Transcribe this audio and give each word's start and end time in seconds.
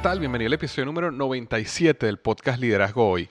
Bienvenido 0.00 0.46
al 0.46 0.54
episodio 0.54 0.86
número 0.86 1.10
97 1.10 2.06
del 2.06 2.18
podcast 2.18 2.60
Liderazgo 2.60 3.10
Hoy. 3.10 3.28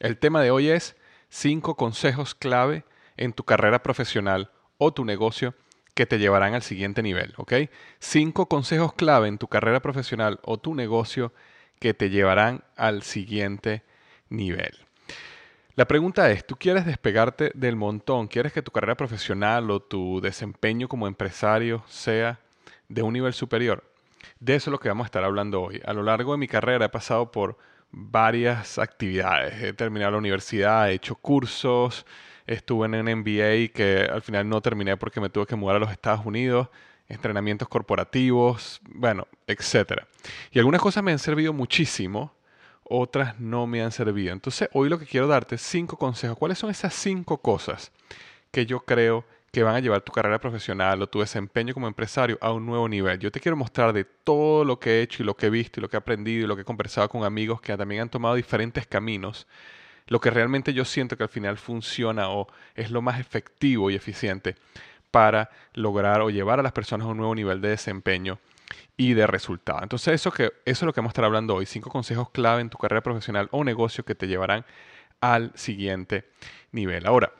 El 0.00 0.16
tema 0.16 0.40
de 0.40 0.50
hoy 0.50 0.70
es 0.70 0.96
5 1.28 1.76
consejos 1.76 2.34
clave 2.34 2.84
en 3.16 3.32
tu 3.32 3.44
carrera 3.44 3.82
profesional 3.82 4.50
o 4.78 4.92
tu 4.92 5.04
negocio 5.04 5.54
que 5.94 6.06
te 6.06 6.18
llevarán 6.18 6.54
al 6.54 6.62
siguiente 6.62 7.02
nivel, 7.02 7.34
¿ok? 7.36 7.52
5 8.00 8.46
consejos 8.48 8.94
clave 8.94 9.28
en 9.28 9.38
tu 9.38 9.46
carrera 9.46 9.80
profesional 9.80 10.40
o 10.42 10.58
tu 10.58 10.74
negocio 10.74 11.32
que 11.78 11.94
te 11.94 12.10
llevarán 12.10 12.64
al 12.76 13.02
siguiente 13.02 13.84
nivel. 14.28 14.74
La 15.76 15.84
pregunta 15.84 16.30
es, 16.32 16.44
¿tú 16.44 16.56
quieres 16.56 16.86
despegarte 16.86 17.52
del 17.54 17.76
montón? 17.76 18.26
¿Quieres 18.26 18.52
que 18.52 18.62
tu 18.62 18.72
carrera 18.72 18.96
profesional 18.96 19.70
o 19.70 19.80
tu 19.80 20.20
desempeño 20.22 20.88
como 20.88 21.06
empresario 21.06 21.84
sea 21.86 22.40
de 22.88 23.02
un 23.02 23.12
nivel 23.12 23.34
superior? 23.34 23.84
De 24.40 24.54
eso 24.54 24.70
es 24.70 24.72
lo 24.72 24.78
que 24.78 24.88
vamos 24.88 25.04
a 25.04 25.06
estar 25.06 25.24
hablando 25.24 25.62
hoy. 25.62 25.80
A 25.84 25.92
lo 25.92 26.02
largo 26.02 26.32
de 26.32 26.38
mi 26.38 26.48
carrera 26.48 26.86
he 26.86 26.88
pasado 26.88 27.30
por 27.30 27.56
varias 27.90 28.78
actividades. 28.78 29.62
He 29.62 29.72
terminado 29.72 30.12
la 30.12 30.18
universidad, 30.18 30.90
he 30.90 30.94
hecho 30.94 31.14
cursos, 31.14 32.04
estuve 32.46 32.86
en 32.86 32.94
un 32.94 33.20
MBA 33.20 33.72
que 33.72 34.08
al 34.10 34.22
final 34.22 34.48
no 34.48 34.60
terminé 34.60 34.96
porque 34.96 35.20
me 35.20 35.30
tuve 35.30 35.46
que 35.46 35.56
mudar 35.56 35.76
a 35.76 35.78
los 35.80 35.90
Estados 35.90 36.24
Unidos, 36.26 36.68
entrenamientos 37.08 37.68
corporativos, 37.68 38.80
bueno, 38.88 39.26
etc. 39.46 40.02
Y 40.50 40.58
algunas 40.58 40.80
cosas 40.80 41.02
me 41.02 41.12
han 41.12 41.18
servido 41.18 41.52
muchísimo, 41.52 42.34
otras 42.84 43.40
no 43.40 43.66
me 43.66 43.82
han 43.82 43.92
servido. 43.92 44.32
Entonces, 44.32 44.68
hoy 44.72 44.88
lo 44.88 44.98
que 44.98 45.06
quiero 45.06 45.26
darte 45.26 45.54
es 45.56 45.62
cinco 45.62 45.96
consejos. 45.96 46.36
¿Cuáles 46.38 46.58
son 46.58 46.70
esas 46.70 46.94
cinco 46.94 47.38
cosas 47.38 47.92
que 48.50 48.66
yo 48.66 48.80
creo 48.80 49.24
que 49.56 49.62
van 49.62 49.74
a 49.74 49.80
llevar 49.80 50.02
tu 50.02 50.12
carrera 50.12 50.38
profesional 50.38 51.00
o 51.00 51.06
tu 51.06 51.20
desempeño 51.20 51.72
como 51.72 51.88
empresario 51.88 52.36
a 52.42 52.52
un 52.52 52.66
nuevo 52.66 52.86
nivel. 52.90 53.18
Yo 53.18 53.32
te 53.32 53.40
quiero 53.40 53.56
mostrar 53.56 53.94
de 53.94 54.04
todo 54.04 54.66
lo 54.66 54.78
que 54.78 54.98
he 54.98 55.00
hecho 55.00 55.22
y 55.22 55.24
lo 55.24 55.34
que 55.34 55.46
he 55.46 55.50
visto 55.50 55.80
y 55.80 55.82
lo 55.82 55.88
que 55.88 55.96
he 55.96 55.98
aprendido 55.98 56.44
y 56.44 56.46
lo 56.46 56.56
que 56.56 56.60
he 56.60 56.64
conversado 56.66 57.08
con 57.08 57.24
amigos 57.24 57.62
que 57.62 57.74
también 57.74 58.02
han 58.02 58.10
tomado 58.10 58.34
diferentes 58.34 58.86
caminos, 58.86 59.46
lo 60.08 60.20
que 60.20 60.28
realmente 60.28 60.74
yo 60.74 60.84
siento 60.84 61.16
que 61.16 61.22
al 61.22 61.30
final 61.30 61.56
funciona 61.56 62.28
o 62.28 62.48
es 62.74 62.90
lo 62.90 63.00
más 63.00 63.18
efectivo 63.18 63.90
y 63.90 63.94
eficiente 63.94 64.56
para 65.10 65.48
lograr 65.72 66.20
o 66.20 66.28
llevar 66.28 66.60
a 66.60 66.62
las 66.62 66.72
personas 66.72 67.06
a 67.06 67.10
un 67.12 67.16
nuevo 67.16 67.34
nivel 67.34 67.62
de 67.62 67.70
desempeño 67.70 68.38
y 68.98 69.14
de 69.14 69.26
resultado. 69.26 69.78
Entonces 69.82 70.12
eso, 70.12 70.32
que, 70.32 70.44
eso 70.44 70.52
es 70.66 70.82
lo 70.82 70.92
que 70.92 71.00
vamos 71.00 71.12
a 71.12 71.14
estar 71.14 71.24
hablando 71.24 71.54
hoy, 71.54 71.64
cinco 71.64 71.88
consejos 71.88 72.28
clave 72.28 72.60
en 72.60 72.68
tu 72.68 72.76
carrera 72.76 73.00
profesional 73.00 73.48
o 73.52 73.64
negocio 73.64 74.04
que 74.04 74.14
te 74.14 74.28
llevarán 74.28 74.66
al 75.22 75.50
siguiente 75.54 76.28
nivel. 76.72 77.06
Ahora, 77.06 77.32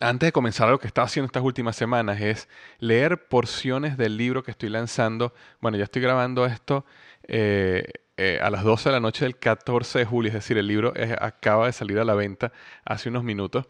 antes 0.00 0.28
de 0.28 0.32
comenzar 0.32 0.68
lo 0.68 0.78
que 0.78 0.86
estaba 0.86 1.06
haciendo 1.06 1.26
estas 1.26 1.42
últimas 1.42 1.76
semanas 1.76 2.20
es 2.20 2.48
leer 2.78 3.28
porciones 3.28 3.96
del 3.96 4.16
libro 4.16 4.42
que 4.42 4.50
estoy 4.50 4.68
lanzando. 4.68 5.34
Bueno, 5.60 5.76
ya 5.78 5.84
estoy 5.84 6.02
grabando 6.02 6.46
esto 6.46 6.84
eh, 7.28 7.84
eh, 8.16 8.38
a 8.40 8.48
las 8.48 8.62
12 8.62 8.90
de 8.90 8.92
la 8.92 9.00
noche 9.00 9.24
del 9.24 9.36
14 9.36 9.98
de 9.98 10.04
julio, 10.04 10.28
es 10.28 10.34
decir, 10.34 10.56
el 10.56 10.68
libro 10.68 10.94
acaba 11.18 11.66
de 11.66 11.72
salir 11.72 11.98
a 11.98 12.04
la 12.04 12.14
venta 12.14 12.52
hace 12.84 13.08
unos 13.08 13.24
minutos. 13.24 13.66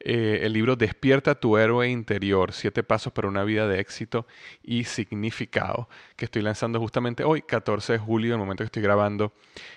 Eh, 0.00 0.40
el 0.42 0.52
libro 0.52 0.74
Despierta 0.74 1.36
tu 1.36 1.56
héroe 1.56 1.88
interior, 1.88 2.52
siete 2.52 2.82
pasos 2.82 3.12
para 3.12 3.28
una 3.28 3.44
vida 3.44 3.68
de 3.68 3.78
éxito 3.78 4.26
y 4.64 4.82
significado, 4.82 5.88
que 6.16 6.24
estoy 6.24 6.42
lanzando 6.42 6.80
justamente 6.80 7.22
hoy, 7.22 7.42
14 7.42 7.92
de 7.92 7.98
julio, 8.00 8.34
en 8.34 8.40
el 8.40 8.44
momento 8.44 8.64
que 8.64 8.66
estoy 8.66 8.82
grabando 8.82 9.32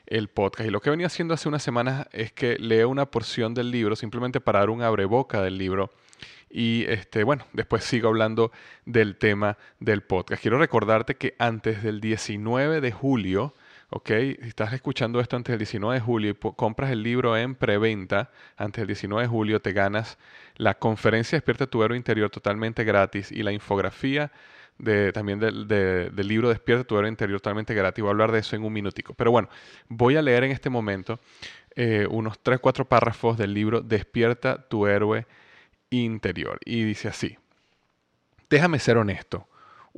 el 0.08 0.30
podcast. 0.30 0.68
Y 0.68 0.72
lo 0.72 0.82
que 0.82 0.90
venido 0.90 1.06
haciendo 1.06 1.36
hace 1.36 1.48
unas 1.48 1.62
semanas 1.62 2.08
es 2.12 2.32
que 2.32 2.58
leo 2.58 2.90
una 2.90 3.06
porción 3.06 3.54
del 3.54 3.70
libro, 3.70 3.96
simplemente 3.96 4.42
para 4.42 4.60
dar 4.60 4.72
un 4.72 4.82
abreboca 4.82 5.44
del 5.44 5.60
libro. 5.60 5.92
Y 6.50 6.86
este, 6.88 7.24
bueno, 7.24 7.46
después 7.54 7.84
sigo 7.84 8.08
hablando 8.08 8.52
del 8.86 9.18
tema 9.18 9.60
del 9.80 10.02
podcast. 10.02 10.42
Quiero 10.42 10.58
recordarte 10.58 11.16
que 11.16 11.36
antes 11.38 11.84
del 11.84 12.02
19 12.02 12.82
de 12.82 12.92
julio, 12.92 13.54
¿ok? 13.90 14.10
Si 14.10 14.48
estás 14.48 14.74
escuchando 14.74 15.20
esto 15.20 15.36
antes 15.36 15.54
del 15.54 15.60
19 15.60 15.96
de 15.96 16.02
julio 16.02 16.32
y 16.32 16.54
compras 16.56 16.92
el 16.92 17.04
libro 17.04 17.38
en 17.38 17.56
preventa, 17.56 18.32
antes 18.58 18.82
del 18.82 18.88
19 18.88 19.24
de 19.24 19.28
julio 19.28 19.62
te 19.62 19.74
ganas 19.74 20.18
la 20.56 20.74
conferencia 20.76 21.38
Despierta 21.38 21.68
tu 21.68 21.84
héroe 21.84 21.98
interior 21.98 22.30
totalmente 22.30 22.84
gratis 22.84 23.32
y 23.32 23.44
la 23.44 23.52
infografía 23.52 24.32
de, 24.78 25.12
también 25.12 25.40
del, 25.40 26.08
libro 26.16 26.50
Despierta 26.50 26.84
tu 26.84 26.98
héroe 26.98 27.10
interior 27.10 27.40
totalmente 27.40 27.74
gratis. 27.74 28.02
Voy 28.02 28.10
a 28.10 28.12
hablar 28.12 28.32
de 28.32 28.40
eso 28.40 28.56
en 28.56 28.64
un 28.64 28.74
minutico. 28.74 29.14
Pero 29.14 29.32
bueno, 29.32 29.50
voy 29.88 30.16
a 30.16 30.22
leer 30.22 30.44
en 30.44 30.52
este 30.52 30.70
momento 30.70 31.20
eh, 31.76 32.08
unos 32.10 32.42
3-4 32.44 32.86
párrafos 32.86 33.38
del 33.38 33.54
libro 33.54 33.82
Despierta 33.82 34.68
tu 34.68 34.88
héroe 34.88 35.26
interior. 35.90 36.60
Y 36.66 36.84
dice 36.84 37.08
así, 37.08 37.38
déjame 38.50 38.80
ser 38.80 38.98
honesto. 38.98 39.48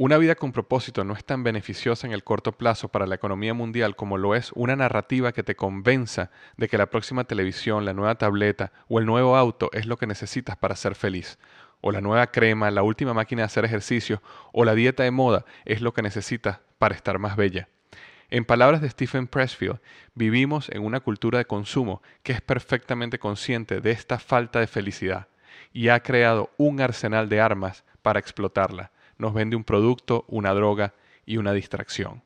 Una 0.01 0.17
vida 0.17 0.35
con 0.35 0.53
propósito 0.53 1.03
no 1.03 1.13
es 1.13 1.25
tan 1.25 1.43
beneficiosa 1.43 2.07
en 2.07 2.13
el 2.13 2.23
corto 2.23 2.53
plazo 2.53 2.87
para 2.87 3.05
la 3.05 3.15
economía 3.15 3.53
mundial 3.53 3.97
como 3.97 4.17
lo 4.17 4.33
es 4.33 4.53
una 4.55 4.77
narrativa 4.77 5.33
que 5.33 5.43
te 5.43 5.57
convenza 5.57 6.31
de 6.55 6.69
que 6.69 6.77
la 6.77 6.89
próxima 6.89 7.25
televisión, 7.25 7.83
la 7.83 7.91
nueva 7.91 8.15
tableta 8.15 8.71
o 8.87 8.99
el 8.99 9.05
nuevo 9.05 9.35
auto 9.35 9.69
es 9.73 9.87
lo 9.87 9.97
que 9.97 10.07
necesitas 10.07 10.55
para 10.55 10.77
ser 10.77 10.95
feliz, 10.95 11.37
o 11.81 11.91
la 11.91 11.99
nueva 11.99 12.27
crema, 12.27 12.71
la 12.71 12.81
última 12.81 13.13
máquina 13.13 13.41
de 13.41 13.47
hacer 13.47 13.65
ejercicio 13.65 14.21
o 14.53 14.63
la 14.63 14.73
dieta 14.73 15.03
de 15.03 15.11
moda 15.11 15.43
es 15.65 15.81
lo 15.81 15.93
que 15.93 16.01
necesitas 16.01 16.61
para 16.77 16.95
estar 16.95 17.19
más 17.19 17.35
bella. 17.35 17.67
En 18.29 18.45
palabras 18.45 18.79
de 18.79 18.89
Stephen 18.89 19.27
Pressfield, 19.27 19.81
vivimos 20.15 20.69
en 20.69 20.85
una 20.85 21.01
cultura 21.01 21.39
de 21.39 21.45
consumo 21.45 22.01
que 22.23 22.31
es 22.31 22.39
perfectamente 22.39 23.19
consciente 23.19 23.81
de 23.81 23.91
esta 23.91 24.17
falta 24.17 24.61
de 24.61 24.67
felicidad 24.67 25.27
y 25.73 25.89
ha 25.89 25.99
creado 25.99 26.51
un 26.55 26.79
arsenal 26.79 27.27
de 27.27 27.41
armas 27.41 27.83
para 28.01 28.21
explotarla 28.21 28.91
nos 29.19 29.33
vende 29.33 29.55
un 29.55 29.63
producto, 29.63 30.25
una 30.27 30.53
droga 30.53 30.95
y 31.25 31.37
una 31.37 31.53
distracción. 31.53 32.23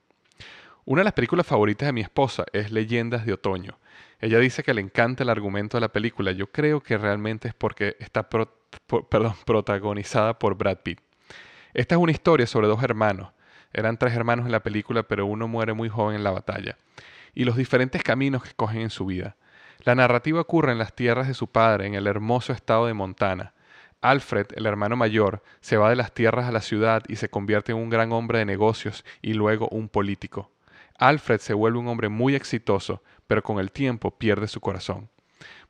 Una 0.85 1.01
de 1.01 1.05
las 1.05 1.13
películas 1.13 1.45
favoritas 1.45 1.87
de 1.87 1.93
mi 1.93 2.01
esposa 2.01 2.45
es 2.53 2.71
Leyendas 2.71 3.25
de 3.25 3.33
Otoño. 3.33 3.77
Ella 4.19 4.39
dice 4.39 4.63
que 4.63 4.73
le 4.73 4.81
encanta 4.81 5.23
el 5.23 5.29
argumento 5.29 5.75
de 5.75 5.81
la 5.81 5.91
película. 5.91 6.31
Yo 6.31 6.47
creo 6.47 6.81
que 6.81 6.97
realmente 6.97 7.49
es 7.49 7.53
porque 7.53 7.97
está 7.99 8.29
protagonizada 9.45 10.39
por 10.39 10.55
Brad 10.55 10.77
Pitt. 10.77 10.99
Esta 11.73 11.95
es 11.95 12.01
una 12.01 12.11
historia 12.11 12.47
sobre 12.47 12.67
dos 12.67 12.83
hermanos. 12.83 13.31
Eran 13.73 13.97
tres 13.97 14.13
hermanos 14.13 14.45
en 14.45 14.51
la 14.51 14.61
película, 14.61 15.03
pero 15.03 15.25
uno 15.25 15.47
muere 15.47 15.73
muy 15.73 15.89
joven 15.89 16.15
en 16.15 16.23
la 16.23 16.31
batalla. 16.31 16.77
Y 17.33 17.45
los 17.45 17.57
diferentes 17.57 18.03
caminos 18.03 18.43
que 18.43 18.53
cogen 18.53 18.81
en 18.81 18.89
su 18.91 19.05
vida. 19.05 19.35
La 19.83 19.95
narrativa 19.95 20.39
ocurre 20.39 20.71
en 20.71 20.77
las 20.77 20.95
tierras 20.95 21.27
de 21.27 21.33
su 21.33 21.47
padre, 21.47 21.87
en 21.87 21.95
el 21.95 22.07
hermoso 22.07 22.53
estado 22.53 22.85
de 22.85 22.93
Montana. 22.93 23.53
Alfred, 24.03 24.47
el 24.55 24.65
hermano 24.65 24.95
mayor, 24.95 25.41
se 25.61 25.77
va 25.77 25.89
de 25.89 25.95
las 25.95 26.13
tierras 26.13 26.45
a 26.45 26.51
la 26.51 26.61
ciudad 26.61 27.03
y 27.07 27.15
se 27.15 27.29
convierte 27.29 27.71
en 27.71 27.77
un 27.77 27.89
gran 27.89 28.11
hombre 28.11 28.39
de 28.39 28.45
negocios 28.45 29.05
y 29.21 29.33
luego 29.33 29.69
un 29.69 29.87
político. 29.87 30.51
Alfred 30.99 31.39
se 31.39 31.53
vuelve 31.53 31.79
un 31.79 31.87
hombre 31.87 32.09
muy 32.09 32.35
exitoso, 32.35 33.01
pero 33.27 33.41
con 33.41 33.59
el 33.59 33.71
tiempo 33.71 34.11
pierde 34.11 34.47
su 34.47 34.59
corazón. 34.59 35.09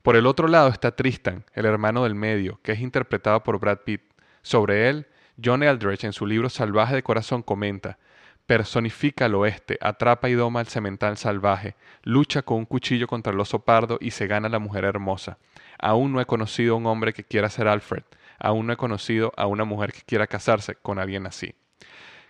Por 0.02 0.16
el 0.16 0.26
otro 0.26 0.48
lado 0.48 0.70
está 0.70 0.96
Tristan, 0.96 1.46
el 1.54 1.66
hermano 1.66 2.04
del 2.04 2.16
medio, 2.16 2.60
que 2.64 2.74
es 2.74 2.80
interpretado 2.80 3.44
por 3.44 3.60
Brad 3.60 3.80
Pitt. 3.86 4.02
Sobre 4.42 4.90
él, 4.90 5.08
John 5.44 5.64
Eldridge 5.64 6.04
en 6.04 6.14
su 6.14 6.26
libro 6.26 6.50
Salvaje 6.50 6.96
de 6.96 7.04
Corazón 7.04 7.42
comenta, 7.42 8.00
personifica 8.46 9.26
al 9.26 9.36
oeste, 9.36 9.78
atrapa 9.80 10.30
y 10.30 10.34
doma 10.34 10.60
al 10.60 10.68
cemental 10.68 11.18
salvaje, 11.18 11.76
lucha 12.04 12.42
con 12.42 12.58
un 12.58 12.66
cuchillo 12.66 13.08
contra 13.08 13.32
el 13.32 13.40
oso 13.40 13.60
pardo 13.60 13.98
y 14.02 14.12
se 14.12 14.28
gana 14.28 14.48
a 14.48 14.52
la 14.52 14.60
mujer 14.60 14.84
hermosa. 14.84 15.38
Aún 15.80 16.12
no 16.12 16.20
he 16.20 16.26
conocido 16.26 16.74
a 16.74 16.78
un 16.78 16.86
hombre 16.86 17.14
que 17.14 17.24
quiera 17.24 17.50
ser 17.50 17.68
Alfred, 17.68 18.04
aún 18.44 18.68
no 18.68 18.74
he 18.74 18.78
conocido 18.78 19.34
a 19.36 19.48
una 19.48 19.64
mujer 19.64 19.92
que 19.92 20.02
quiera 20.02 20.28
casarse 20.28 20.76
con 20.76 21.00
alguien 21.00 21.26
así. 21.26 21.56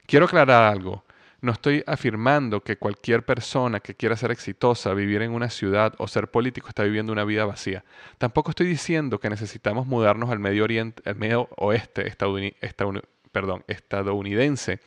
Quiero 0.06 0.26
aclarar 0.26 0.72
algo. 0.72 1.04
No 1.42 1.52
estoy 1.52 1.84
afirmando 1.88 2.62
que 2.62 2.78
cualquier 2.78 3.26
persona 3.26 3.82
que 3.82 3.96
quiera 3.96 4.16
ser 4.16 4.32
exitosa, 4.32 4.94
vivir 4.94 5.22
en 5.24 5.32
una 5.32 5.50
ciudad 5.50 5.94
o 5.98 6.08
ser 6.08 6.32
político 6.32 6.70
está 6.70 6.84
viviendo 6.84 7.12
una 7.12 7.26
vida 7.26 7.44
vacía. 7.44 7.84
Tampoco 8.18 8.52
estoy 8.52 8.68
diciendo 8.68 9.20
que 9.20 9.30
necesitamos 9.30 9.86
mudarnos 9.86 10.30
al 10.30 10.40
Medio 10.40 10.64
Oriente, 10.64 11.04
al 11.06 11.18
Medio 11.18 11.50
Oeste 11.58 12.08
estadounidense, 12.08 14.80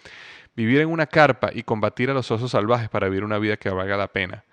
vivir 0.54 0.80
en 0.80 0.88
una 0.88 1.06
carpa 1.06 1.50
y 1.52 1.62
combatir 1.62 2.08
a 2.08 2.14
los 2.14 2.30
osos 2.30 2.52
salvajes 2.52 2.88
para 2.88 3.08
vivir 3.08 3.24
una 3.24 3.38
vida 3.38 3.58
que 3.58 3.68
valga 3.68 3.98
la 3.98 4.08
pena. 4.08 4.44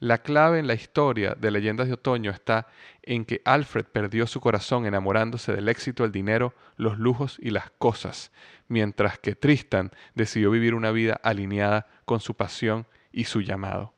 La 0.00 0.22
clave 0.22 0.58
en 0.58 0.66
la 0.66 0.72
historia 0.72 1.36
de 1.38 1.50
Leyendas 1.50 1.86
de 1.86 1.92
Otoño 1.92 2.30
está 2.30 2.68
en 3.02 3.26
que 3.26 3.42
Alfred 3.44 3.84
perdió 3.84 4.26
su 4.26 4.40
corazón 4.40 4.86
enamorándose 4.86 5.52
del 5.52 5.68
éxito, 5.68 6.06
el 6.06 6.10
dinero, 6.10 6.54
los 6.76 6.98
lujos 6.98 7.36
y 7.38 7.50
las 7.50 7.70
cosas, 7.72 8.32
mientras 8.66 9.18
que 9.18 9.34
Tristan 9.34 9.90
decidió 10.14 10.50
vivir 10.50 10.74
una 10.74 10.90
vida 10.90 11.20
alineada 11.22 11.86
con 12.06 12.20
su 12.20 12.34
pasión 12.34 12.86
y 13.12 13.24
su 13.24 13.42
llamado. 13.42 13.92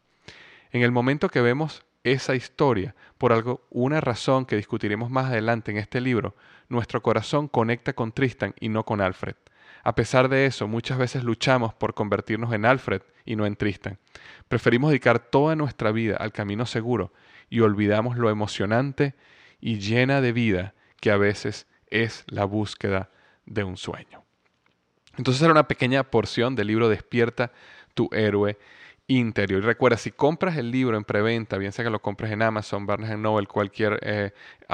En 0.72 0.82
el 0.82 0.90
momento 0.90 1.28
que 1.28 1.40
vemos 1.40 1.84
esa 2.02 2.34
historia, 2.34 2.96
por 3.16 3.32
algo, 3.32 3.64
una 3.70 4.00
razón 4.00 4.44
que 4.44 4.56
discutiremos 4.56 5.08
más 5.08 5.26
adelante 5.26 5.70
en 5.70 5.76
este 5.76 6.00
libro, 6.00 6.34
nuestro 6.68 7.00
corazón 7.00 7.46
conecta 7.46 7.92
con 7.92 8.10
Tristan 8.10 8.56
y 8.58 8.70
no 8.70 8.84
con 8.84 9.00
Alfred. 9.00 9.36
A 9.82 9.94
pesar 9.94 10.28
de 10.28 10.46
eso, 10.46 10.68
muchas 10.68 10.98
veces 10.98 11.24
luchamos 11.24 11.74
por 11.74 11.94
convertirnos 11.94 12.52
en 12.52 12.64
Alfred 12.64 13.02
y 13.24 13.36
no 13.36 13.46
en 13.46 13.56
Tristan. 13.56 13.98
Preferimos 14.48 14.90
dedicar 14.90 15.18
toda 15.18 15.56
nuestra 15.56 15.90
vida 15.92 16.16
al 16.16 16.32
camino 16.32 16.66
seguro 16.66 17.12
y 17.50 17.60
olvidamos 17.60 18.16
lo 18.16 18.30
emocionante 18.30 19.14
y 19.60 19.78
llena 19.78 20.20
de 20.20 20.32
vida 20.32 20.74
que 21.00 21.10
a 21.10 21.16
veces 21.16 21.66
es 21.88 22.24
la 22.28 22.44
búsqueda 22.44 23.10
de 23.44 23.64
un 23.64 23.76
sueño. 23.76 24.24
Entonces 25.18 25.42
era 25.42 25.52
una 25.52 25.68
pequeña 25.68 26.04
porción 26.04 26.54
del 26.54 26.68
libro 26.68 26.88
Despierta 26.88 27.52
tu 27.94 28.08
héroe 28.12 28.58
interior. 29.18 29.62
Y 29.62 29.66
recuerda, 29.66 29.96
si 29.96 30.10
compras 30.10 30.56
el 30.56 30.70
libro 30.70 30.96
en 30.96 31.04
preventa, 31.04 31.58
bien 31.58 31.72
sea 31.72 31.84
que 31.84 31.90
lo 31.90 32.00
compres 32.00 32.30
en 32.32 32.42
Amazon, 32.42 32.86
Barnes 32.86 33.16
Noble, 33.18 33.46
cualquier 33.46 33.98
eh, 34.02 34.32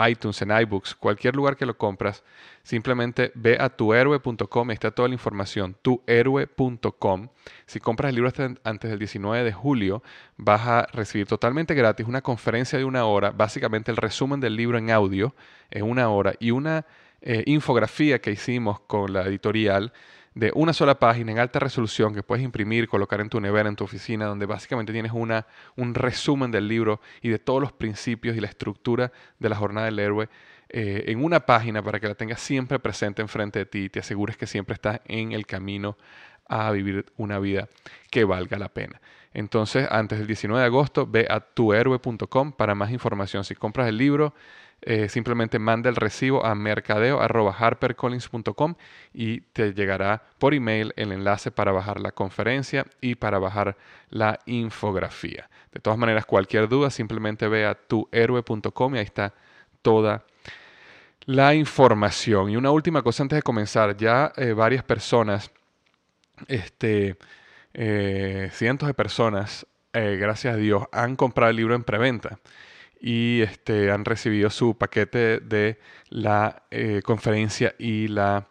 iTunes, 0.09 0.41
en 0.43 0.51
iBooks, 0.51 0.95
cualquier 0.95 1.35
lugar 1.35 1.57
que 1.57 1.67
lo 1.67 1.77
compras, 1.77 2.23
simplemente 2.63 3.33
ve 3.35 3.57
a 3.61 3.69
tuhéroe.com, 3.69 4.71
está 4.71 4.91
toda 4.91 5.09
la 5.09 5.15
información, 5.15 5.77
tuhéroe.com. 5.83 7.29
Si 7.67 7.81
compras 7.81 8.11
el 8.11 8.17
libro 8.17 8.33
antes 8.65 8.91
del 8.91 8.99
19 8.99 9.45
de 9.45 9.53
julio, 9.53 10.03
vas 10.37 10.67
a 10.67 10.87
recibir 10.93 11.27
totalmente 11.27 11.75
gratis 11.75 12.07
una 12.07 12.23
conferencia 12.23 12.79
de 12.79 12.85
una 12.85 13.05
hora, 13.07 13.31
básicamente 13.31 13.91
el 13.91 13.97
resumen 13.97 14.41
del 14.41 14.57
libro 14.57 14.79
en 14.79 14.91
audio 14.91 15.35
en 15.71 15.85
una 15.85 16.09
hora 16.09 16.35
y 16.39 16.51
una 16.51 16.87
eh, 17.21 17.43
infografía 17.47 18.21
que 18.21 18.31
hicimos 18.31 18.81
con 18.81 19.13
la 19.13 19.23
editorial 19.23 19.93
de 20.39 20.53
una 20.55 20.73
sola 20.73 21.01
página 21.01 21.33
en 21.33 21.41
alta 21.41 21.59
resolución 21.59 22.15
que 22.15 22.23
puedes 22.23 22.45
imprimir, 22.45 22.87
colocar 22.87 23.21
en 23.21 23.29
tu 23.29 23.41
nevera, 23.41 23.69
en 23.69 23.75
tu 23.75 23.83
oficina, 23.83 24.27
donde 24.27 24.47
básicamente 24.47 24.93
tienes 24.93 25.11
una, 25.13 25.49
un 25.75 25.95
resumen 25.95 26.53
del 26.53 26.69
libro 26.69 27.01
y 27.21 27.29
de 27.29 27.41
todos 27.41 27.61
los 27.61 27.73
principios 27.73 28.37
y 28.37 28.41
la 28.41 28.47
estructura 28.47 29.11
de 29.41 29.49
la 29.49 29.57
jornada 29.57 29.87
del 29.87 29.99
héroe 29.99 30.29
eh, 30.69 31.07
en 31.09 31.25
una 31.25 31.41
página 31.41 31.83
para 31.83 31.99
que 31.99 32.07
la 32.07 32.15
tengas 32.15 32.41
siempre 32.41 32.79
presente 32.79 33.21
enfrente 33.21 33.59
de 33.59 33.67
ti 33.67 33.79
y 33.87 33.89
te 33.89 33.99
asegures 33.99 34.37
que 34.37 34.47
siempre 34.47 34.75
estás 34.75 35.01
en 35.07 35.33
el 35.33 35.45
camino 35.45 35.97
a 36.47 36.71
vivir 36.71 37.07
una 37.17 37.41
vida 37.41 37.69
que 38.09 38.23
valga 38.23 38.59
la 38.59 38.69
pena. 38.69 39.01
Entonces, 39.35 39.89
antes 39.91 40.19
del 40.19 40.29
19 40.29 40.61
de 40.61 40.67
agosto, 40.67 41.05
ve 41.05 41.27
a 41.29 41.41
tuhéroe.com 41.41 42.53
para 42.53 42.77
más 42.77 42.93
información. 42.93 43.43
Si 43.43 43.57
compras 43.57 43.89
el 43.89 43.97
libro, 43.97 44.35
eh, 44.83 45.09
simplemente 45.09 45.59
manda 45.59 45.91
el 45.91 45.97
recibo 45.97 46.47
a 46.47 46.55
mercadeo.harpercollins.com 46.55 48.77
y 49.13 49.41
te 49.41 49.75
llegará 49.75 50.23
por 50.39 50.55
email 50.55 50.93
el 50.97 51.11
enlace 51.11 51.51
para 51.51 51.73
bajar 51.73 51.99
la 51.99 52.13
conferencia 52.13 52.87
y 53.01 53.17
para 53.17 53.41
bajar 53.41 53.77
la 54.09 54.39
infografía. 54.47 55.51
De 55.73 55.81
todas 55.81 55.99
maneras, 55.99 56.27
cualquier 56.27 56.69
duda, 56.69 56.91
simplemente 56.91 57.49
ve 57.49 57.67
a 57.67 57.75
tuhéroe.com 57.75 58.95
y 58.95 58.99
ahí 58.99 59.05
está 59.05 59.35
toda 59.83 60.23
la 61.27 61.55
información. 61.55 62.51
Y 62.51 62.57
una 62.57 62.71
última 62.71 63.03
cosa 63.03 63.25
antes 63.25 63.35
de 63.37 63.43
comenzar, 63.43 63.97
ya 63.97 64.33
eh, 64.37 64.53
varias 64.53 64.85
personas, 64.85 65.51
este, 66.47 67.17
eh, 67.75 68.49
cientos 68.53 68.87
de 68.87 68.95
personas, 68.95 69.67
gracias 69.93 70.55
a 70.55 70.57
Dios, 70.57 70.85
han 70.93 71.17
comprado 71.17 71.51
el 71.51 71.57
libro 71.57 71.75
en 71.75 71.83
preventa 71.83 72.39
y 73.01 73.43
este, 73.43 73.91
han 73.91 74.05
recibido 74.05 74.51
su 74.51 74.77
paquete 74.77 75.41
de 75.41 75.79
la 76.09 76.65
eh, 76.71 77.03
conferencia 77.05 77.75
y 77.79 78.09
la 78.09 78.49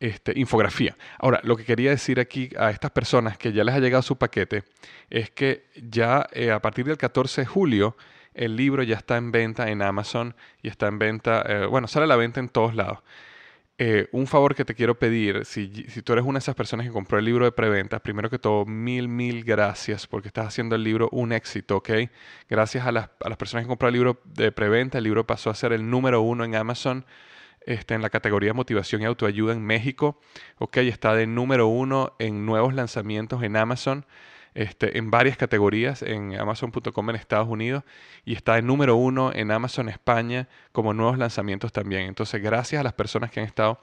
este, 0.00 0.38
infografía. 0.38 0.96
Ahora, 1.18 1.40
lo 1.44 1.56
que 1.56 1.64
quería 1.64 1.90
decir 1.90 2.20
aquí 2.20 2.50
a 2.58 2.70
estas 2.70 2.90
personas 2.90 3.38
que 3.38 3.52
ya 3.52 3.64
les 3.64 3.74
ha 3.74 3.78
llegado 3.78 4.02
su 4.02 4.16
paquete 4.16 4.64
es 5.10 5.30
que 5.30 5.66
ya 5.76 6.26
eh, 6.32 6.50
a 6.50 6.60
partir 6.60 6.84
del 6.84 6.98
14 6.98 7.42
de 7.42 7.46
julio 7.46 7.96
el 8.34 8.56
libro 8.56 8.82
ya 8.82 8.96
está 8.96 9.16
en 9.16 9.30
venta 9.30 9.70
en 9.70 9.80
Amazon 9.80 10.34
y 10.62 10.68
está 10.68 10.88
en 10.88 10.98
venta, 10.98 11.44
eh, 11.46 11.66
bueno, 11.66 11.86
sale 11.86 12.04
a 12.04 12.08
la 12.08 12.16
venta 12.16 12.40
en 12.40 12.48
todos 12.48 12.74
lados. 12.74 12.98
Eh, 13.76 14.08
un 14.12 14.28
favor 14.28 14.54
que 14.54 14.64
te 14.64 14.72
quiero 14.76 14.96
pedir, 14.96 15.44
si, 15.44 15.68
tú 16.04 16.12
eres 16.12 16.24
una 16.24 16.38
de 16.38 16.44
esas 16.44 16.54
personas 16.54 16.86
que 16.86 16.92
compró 16.92 17.18
el 17.18 17.24
libro 17.24 17.44
de 17.44 17.50
preventa, 17.50 17.98
primero 17.98 18.30
que 18.30 18.38
todo, 18.38 18.64
mil, 18.64 19.08
mil 19.08 19.42
gracias 19.42 20.06
porque 20.06 20.28
estás 20.28 20.46
haciendo 20.46 20.76
el 20.76 20.84
libro 20.84 21.08
un 21.10 21.32
éxito, 21.32 21.78
¿ok? 21.78 21.90
Gracias 22.48 22.86
a 22.86 22.92
las, 22.92 23.10
a 23.20 23.28
las 23.28 23.36
personas 23.36 23.64
que 23.64 23.68
compró 23.68 23.88
el 23.88 23.94
libro 23.94 24.20
de 24.24 24.52
preventa, 24.52 24.98
el 24.98 25.04
libro 25.04 25.26
pasó 25.26 25.50
a 25.50 25.54
ser 25.56 25.72
el 25.72 25.90
número 25.90 26.20
uno 26.22 26.44
en 26.44 26.54
Amazon. 26.54 27.04
Este, 27.66 27.94
en 27.94 28.02
la 28.02 28.10
categoría 28.10 28.52
motivación 28.52 29.00
y 29.00 29.06
autoayuda 29.06 29.54
en 29.54 29.64
México, 29.64 30.20
ok, 30.58 30.76
está 30.78 31.14
de 31.14 31.26
número 31.26 31.66
uno 31.66 32.14
en 32.18 32.44
nuevos 32.44 32.74
lanzamientos 32.74 33.42
en 33.42 33.56
Amazon. 33.56 34.04
Este, 34.54 34.98
en 34.98 35.10
varias 35.10 35.36
categorías 35.36 36.02
en 36.02 36.38
Amazon.com 36.38 37.10
en 37.10 37.16
Estados 37.16 37.48
Unidos 37.48 37.82
y 38.24 38.34
está 38.34 38.56
en 38.56 38.68
número 38.68 38.94
uno 38.94 39.32
en 39.34 39.50
Amazon 39.50 39.88
España 39.88 40.48
como 40.70 40.94
nuevos 40.94 41.18
lanzamientos 41.18 41.72
también. 41.72 42.02
Entonces, 42.02 42.40
gracias 42.40 42.78
a 42.78 42.84
las 42.84 42.92
personas 42.92 43.32
que 43.32 43.40
han 43.40 43.46
estado 43.46 43.80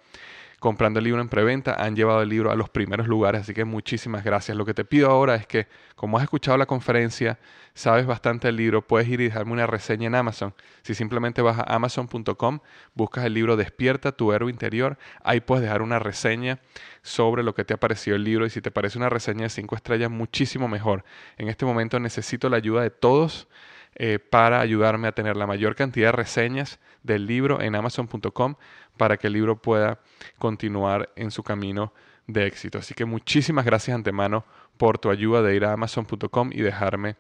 comprando 0.61 0.99
el 0.99 1.05
libro 1.05 1.21
en 1.21 1.27
preventa, 1.27 1.83
han 1.83 1.95
llevado 1.95 2.21
el 2.21 2.29
libro 2.29 2.51
a 2.51 2.55
los 2.55 2.69
primeros 2.69 3.07
lugares, 3.07 3.41
así 3.41 3.53
que 3.55 3.65
muchísimas 3.65 4.23
gracias. 4.23 4.55
Lo 4.55 4.63
que 4.63 4.75
te 4.75 4.85
pido 4.85 5.09
ahora 5.09 5.33
es 5.33 5.47
que, 5.47 5.65
como 5.95 6.17
has 6.17 6.23
escuchado 6.23 6.55
la 6.55 6.67
conferencia, 6.67 7.39
sabes 7.73 8.05
bastante 8.05 8.47
del 8.47 8.57
libro, 8.57 8.85
puedes 8.85 9.07
ir 9.07 9.21
y 9.21 9.23
dejarme 9.23 9.53
una 9.53 9.65
reseña 9.65 10.05
en 10.05 10.13
Amazon. 10.13 10.53
Si 10.83 10.93
simplemente 10.93 11.41
vas 11.41 11.57
a 11.57 11.63
amazon.com, 11.63 12.59
buscas 12.93 13.25
el 13.25 13.33
libro 13.33 13.57
Despierta 13.57 14.11
tu 14.11 14.33
héroe 14.33 14.51
interior, 14.51 14.99
ahí 15.23 15.41
puedes 15.41 15.63
dejar 15.63 15.81
una 15.81 15.97
reseña 15.97 16.59
sobre 17.01 17.41
lo 17.41 17.55
que 17.55 17.65
te 17.65 17.73
ha 17.73 17.79
parecido 17.79 18.15
el 18.15 18.23
libro 18.23 18.45
y 18.45 18.51
si 18.51 18.61
te 18.61 18.69
parece 18.69 18.99
una 18.99 19.09
reseña 19.09 19.45
de 19.45 19.49
cinco 19.49 19.75
estrellas, 19.75 20.11
muchísimo 20.11 20.67
mejor. 20.67 21.03
En 21.37 21.47
este 21.47 21.65
momento 21.65 21.99
necesito 21.99 22.49
la 22.49 22.57
ayuda 22.57 22.83
de 22.83 22.91
todos 22.91 23.47
eh, 23.95 24.19
para 24.19 24.61
ayudarme 24.61 25.07
a 25.07 25.11
tener 25.11 25.35
la 25.35 25.47
mayor 25.47 25.75
cantidad 25.75 26.07
de 26.07 26.13
reseñas 26.13 26.79
del 27.03 27.25
libro 27.25 27.61
en 27.61 27.75
amazon.com 27.75 28.55
para 28.97 29.17
que 29.17 29.27
el 29.27 29.33
libro 29.33 29.61
pueda 29.61 29.99
continuar 30.37 31.09
en 31.15 31.31
su 31.31 31.43
camino 31.43 31.93
de 32.27 32.47
éxito. 32.47 32.77
Así 32.77 32.93
que 32.93 33.05
muchísimas 33.05 33.65
gracias 33.65 33.95
antemano 33.95 34.45
por 34.77 34.97
tu 34.97 35.09
ayuda 35.09 35.41
de 35.41 35.55
ir 35.55 35.65
a 35.65 35.73
amazon.com 35.73 36.51
y 36.53 36.61
dejarme 36.61 37.15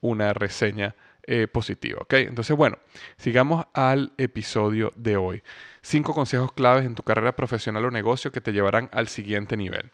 una 0.00 0.32
reseña 0.32 0.94
eh, 1.24 1.46
positiva. 1.46 2.06
Entonces, 2.10 2.56
bueno, 2.56 2.78
sigamos 3.16 3.66
al 3.74 4.12
episodio 4.16 4.92
de 4.96 5.16
hoy. 5.16 5.42
Cinco 5.82 6.14
consejos 6.14 6.52
claves 6.52 6.84
en 6.84 6.94
tu 6.94 7.02
carrera 7.02 7.36
profesional 7.36 7.84
o 7.84 7.90
negocio 7.90 8.32
que 8.32 8.40
te 8.40 8.52
llevarán 8.52 8.88
al 8.92 9.08
siguiente 9.08 9.56
nivel. 9.56 9.90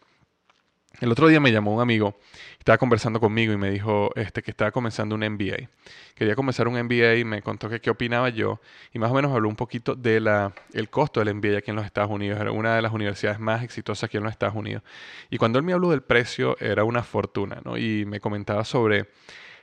El 0.99 1.11
otro 1.11 1.27
día 1.27 1.39
me 1.39 1.51
llamó 1.51 1.75
un 1.75 1.81
amigo, 1.81 2.17
estaba 2.57 2.79
conversando 2.79 3.19
conmigo 3.19 3.53
y 3.53 3.57
me 3.57 3.69
dijo 3.69 4.09
este, 4.15 4.41
que 4.41 4.49
estaba 4.49 4.71
comenzando 4.71 5.13
un 5.13 5.21
MBA. 5.21 5.69
Quería 6.15 6.35
comenzar 6.35 6.67
un 6.67 6.73
MBA 6.73 7.17
y 7.17 7.23
me 7.23 7.43
contó 7.43 7.69
que 7.69 7.79
qué 7.79 7.91
opinaba 7.91 8.29
yo 8.29 8.59
y 8.91 8.97
más 8.97 9.11
o 9.11 9.13
menos 9.13 9.31
habló 9.31 9.47
un 9.47 9.55
poquito 9.55 9.93
del 9.93 10.27
el 10.73 10.89
costo 10.89 11.23
del 11.23 11.35
MBA 11.35 11.59
aquí 11.59 11.69
en 11.69 11.75
los 11.75 11.85
Estados 11.85 12.09
Unidos. 12.09 12.41
Era 12.41 12.51
una 12.51 12.75
de 12.75 12.81
las 12.81 12.91
universidades 12.91 13.39
más 13.39 13.63
exitosas 13.63 14.05
aquí 14.05 14.17
en 14.17 14.23
los 14.23 14.31
Estados 14.31 14.55
Unidos. 14.55 14.81
Y 15.29 15.37
cuando 15.37 15.59
él 15.59 15.65
me 15.65 15.73
habló 15.73 15.91
del 15.91 16.01
precio 16.01 16.57
era 16.59 16.83
una 16.83 17.03
fortuna, 17.03 17.61
¿no? 17.63 17.77
Y 17.77 18.05
me 18.05 18.19
comentaba 18.19 18.65
sobre, 18.65 19.11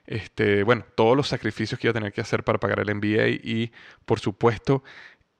este, 0.07 0.63
bueno, 0.63 0.85
todos 0.95 1.17
los 1.17 1.27
sacrificios 1.27 1.81
que 1.81 1.89
iba 1.89 1.91
a 1.91 1.95
tener 1.95 2.13
que 2.13 2.21
hacer 2.21 2.45
para 2.45 2.61
pagar 2.61 2.79
el 2.79 2.95
MBA 2.95 3.29
y, 3.43 3.73
por 4.05 4.21
supuesto, 4.21 4.85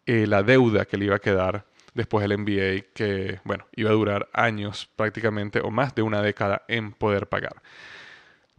eh, 0.07 0.27
la 0.27 0.43
deuda 0.43 0.87
que 0.87 0.97
le 0.97 1.05
iba 1.05 1.15
a 1.17 1.21
quedar 1.21 1.67
después 1.95 2.25
el 2.25 2.37
MBA 2.37 2.93
que, 2.93 3.41
bueno, 3.45 3.67
iba 3.75 3.91
a 3.91 3.95
durar 3.95 4.29
años 4.33 4.91
prácticamente 4.97 5.61
o 5.61 5.71
más 5.71 5.95
de 5.95 6.03
una 6.03 6.21
década 6.21 6.63
en 6.69 6.93
poder 6.93 7.29
pagar. 7.29 7.63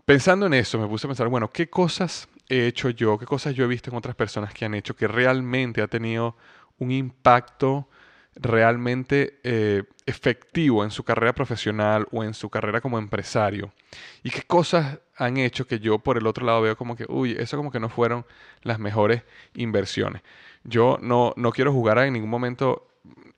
Pensando 0.06 0.46
en 0.46 0.54
eso, 0.54 0.80
me 0.80 0.88
puse 0.88 1.08
a 1.08 1.10
pensar, 1.10 1.28
bueno, 1.28 1.52
¿qué 1.52 1.70
cosas 1.70 2.28
he 2.48 2.68
hecho 2.68 2.90
yo? 2.90 3.18
¿Qué 3.18 3.26
cosas 3.26 3.54
yo 3.54 3.66
he 3.66 3.68
visto 3.68 3.90
en 3.90 3.98
otras 3.98 4.16
personas 4.16 4.54
que 4.54 4.66
han 4.66 4.74
hecho 4.74 4.96
que 4.96 5.08
realmente 5.08 5.82
ha 5.82 5.88
tenido 5.88 6.38
un 6.78 6.92
impacto 6.92 7.90
realmente 8.36 9.40
eh, 9.44 9.84
efectivo 10.06 10.84
en 10.84 10.92
su 10.92 11.04
carrera 11.04 11.34
profesional 11.34 12.08
o 12.12 12.24
en 12.24 12.34
su 12.34 12.50
carrera 12.50 12.82
como 12.82 13.00
empresario? 13.00 13.74
¿Y 14.24 14.30
qué 14.30 14.44
cosas 14.44 15.00
han 15.18 15.38
hecho 15.38 15.66
que 15.66 15.80
yo 15.80 16.00
por 16.00 16.18
el 16.18 16.28
otro 16.28 16.46
lado 16.46 16.62
veo 16.62 16.78
como 16.78 16.96
que, 16.96 17.06
uy, 17.10 17.36
eso 17.40 17.58
como 17.58 17.72
que 17.72 17.80
no 17.80 17.90
fueron 17.90 18.26
las 18.62 18.80
mejores 18.80 19.24
inversiones? 19.56 20.22
Yo 20.64 21.00
no, 21.02 21.34
no 21.36 21.52
quiero 21.52 21.72
jugar 21.74 21.98
en 22.00 22.14
ningún 22.14 22.30
momento 22.30 22.95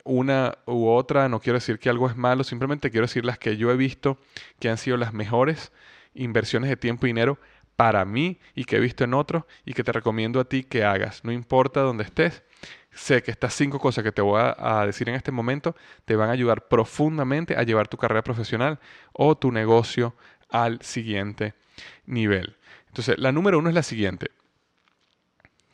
una 0.08 0.56
u 0.64 0.88
otra, 0.88 1.28
no 1.28 1.38
quiero 1.38 1.58
decir 1.58 1.78
que 1.78 1.90
algo 1.90 2.08
es 2.08 2.16
malo, 2.16 2.42
simplemente 2.42 2.90
quiero 2.90 3.06
decir 3.06 3.26
las 3.26 3.38
que 3.38 3.58
yo 3.58 3.70
he 3.70 3.76
visto 3.76 4.18
que 4.58 4.70
han 4.70 4.78
sido 4.78 4.96
las 4.96 5.12
mejores 5.12 5.70
inversiones 6.14 6.70
de 6.70 6.76
tiempo 6.76 7.06
y 7.06 7.10
dinero 7.10 7.38
para 7.76 8.06
mí 8.06 8.40
y 8.54 8.64
que 8.64 8.76
he 8.76 8.80
visto 8.80 9.04
en 9.04 9.12
otros 9.12 9.44
y 9.66 9.74
que 9.74 9.84
te 9.84 9.92
recomiendo 9.92 10.40
a 10.40 10.44
ti 10.44 10.64
que 10.64 10.82
hagas. 10.82 11.24
No 11.24 11.30
importa 11.30 11.80
dónde 11.80 12.04
estés, 12.04 12.42
sé 12.90 13.22
que 13.22 13.30
estas 13.30 13.52
cinco 13.52 13.78
cosas 13.78 14.02
que 14.02 14.10
te 14.10 14.22
voy 14.22 14.40
a, 14.42 14.86
decir 14.86 15.10
en 15.10 15.14
este 15.14 15.30
momento 15.30 15.76
te 16.06 16.16
van 16.16 16.30
a 16.30 16.32
ayudar 16.32 16.68
profundamente 16.68 17.54
a 17.56 17.62
llevar 17.62 17.86
tu 17.86 17.98
carrera 17.98 18.22
profesional 18.22 18.80
o 19.12 19.36
tu 19.36 19.52
negocio 19.52 20.16
al 20.48 20.80
siguiente 20.80 21.52
nivel. 22.06 22.56
Entonces, 22.86 23.18
la 23.18 23.30
número 23.30 23.58
uno 23.58 23.68
es 23.68 23.74
la 23.74 23.82
siguiente. 23.82 24.30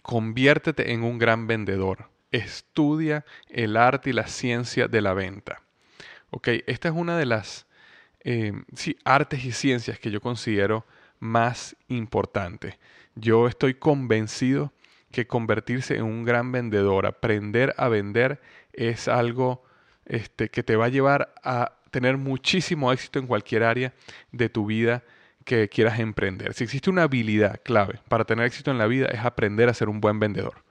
Conviértete 0.02 0.92
en 0.92 1.04
un 1.04 1.18
gran 1.18 1.46
vendedor 1.46 2.13
estudia 2.34 3.24
el 3.48 3.76
arte 3.76 4.10
y 4.10 4.12
la 4.12 4.26
ciencia 4.26 4.88
de 4.88 5.00
la 5.00 5.14
venta. 5.14 5.62
Ok, 6.30 6.48
esta 6.66 6.88
es 6.88 6.94
una 6.94 7.16
de 7.16 7.26
las 7.26 7.66
eh, 8.20 8.52
artes 9.04 9.44
y 9.44 9.52
ciencias 9.52 9.98
que 9.98 10.10
yo 10.10 10.20
considero 10.20 10.84
más 11.20 11.76
importantes. 11.88 12.76
Yo 13.14 13.46
estoy 13.46 13.74
convencido 13.74 14.72
que 15.12 15.28
convertirse 15.28 15.96
en 15.96 16.02
un 16.02 16.24
gran 16.24 16.50
vendedor, 16.50 17.06
aprender 17.06 17.72
a 17.76 17.88
vender, 17.88 18.40
es 18.72 19.06
algo 19.06 19.62
este, 20.04 20.48
que 20.48 20.64
te 20.64 20.74
va 20.74 20.86
a 20.86 20.88
llevar 20.88 21.32
a 21.44 21.76
tener 21.92 22.16
muchísimo 22.16 22.92
éxito 22.92 23.20
en 23.20 23.28
cualquier 23.28 23.62
área 23.62 23.94
de 24.32 24.48
tu 24.48 24.66
vida 24.66 25.04
que 25.44 25.68
quieras 25.68 26.00
emprender. 26.00 26.52
Si 26.54 26.64
existe 26.64 26.90
una 26.90 27.04
habilidad 27.04 27.60
clave 27.62 28.00
para 28.08 28.24
tener 28.24 28.46
éxito 28.46 28.72
en 28.72 28.78
la 28.78 28.88
vida 28.88 29.06
es 29.06 29.20
aprender 29.20 29.68
a 29.68 29.74
ser 29.74 29.88
un 29.88 30.00
buen 30.00 30.18
vendedor. 30.18 30.63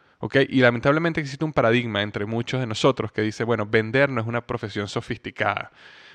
Y 0.49 0.61
lamentablemente 0.61 1.19
existe 1.19 1.43
un 1.43 1.53
paradigma 1.53 2.01
entre 2.01 2.25
muchos 2.25 2.59
de 2.59 2.67
nosotros 2.67 3.11
que 3.11 3.21
dice, 3.21 3.43
bueno, 3.43 3.65
vender 3.65 4.09
no 4.09 4.21
es 4.21 4.27
una 4.27 4.45
profesión 4.45 4.87
sofisticada, 4.87 5.71